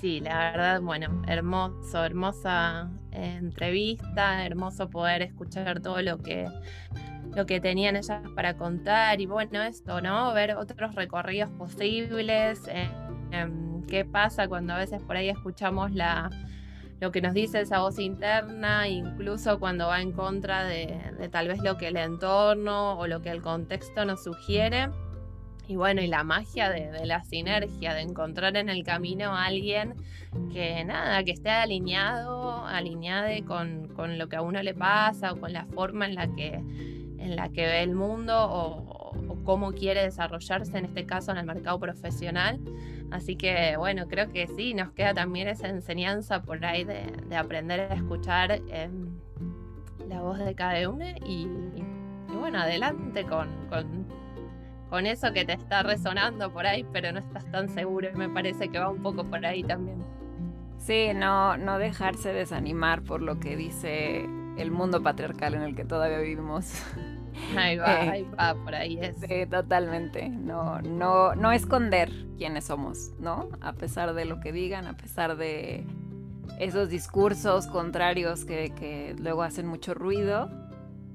[0.00, 6.46] Sí, la verdad, bueno, hermoso, hermosa eh, entrevista, hermoso poder escuchar todo lo que,
[7.34, 10.32] lo que tenían ellas para contar y bueno, esto, ¿no?
[10.34, 12.88] Ver otros recorridos posibles, eh,
[13.32, 16.30] em, qué pasa cuando a veces por ahí escuchamos la,
[17.00, 21.60] lo que nos dice esa voz interna, incluso cuando va en contra de tal vez
[21.60, 24.90] lo que el entorno o lo que el contexto nos sugiere.
[25.68, 29.96] Y bueno, y la magia de, la sinergia, de encontrar en el camino a alguien
[30.50, 35.36] que nada, que esté alineado, alineado con, con, lo que a uno le pasa o
[35.38, 39.12] con la forma en la que, en la que ve el mundo o,
[39.44, 42.60] cómo quiere desarrollarse, en este caso en el mercado profesional.
[43.10, 47.36] Así que bueno, creo que sí, nos queda también esa enseñanza por ahí de, de
[47.36, 49.18] aprender a escuchar em,
[50.08, 51.46] la voz de cada uno y,
[52.38, 53.48] bueno, adelante con
[54.90, 58.08] con eso que te está resonando por ahí, pero no estás tan seguro.
[58.14, 60.02] Me parece que va un poco por ahí también.
[60.78, 64.24] Sí, no, no dejarse desanimar por lo que dice
[64.56, 66.72] el mundo patriarcal en el que todavía vivimos.
[67.56, 69.16] Ahí va, eh, ahí va, por ahí es.
[69.20, 70.28] Sí, totalmente.
[70.28, 73.48] No, no, no esconder quiénes somos, ¿no?
[73.60, 75.86] A pesar de lo que digan, a pesar de
[76.58, 80.50] esos discursos contrarios que, que luego hacen mucho ruido,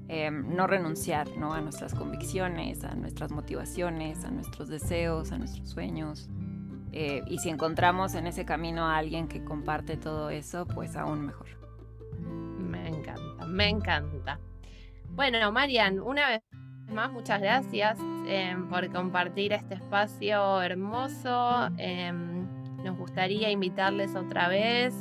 [0.08, 1.54] Em, no renunciar ¿no?
[1.54, 6.28] a nuestras convicciones, a nuestras motivaciones, a nuestros deseos, a nuestros sueños.
[6.92, 11.26] Eh, y si encontramos en ese camino a alguien que comparte todo eso, pues aún
[11.26, 11.46] mejor.
[12.20, 14.38] Me encanta, me encanta.
[15.10, 16.42] Bueno, Marian, una vez
[16.92, 21.70] más, muchas gracias em, por compartir este espacio hermoso.
[21.78, 22.46] Em,
[22.84, 24.94] nos gustaría invitarles otra vez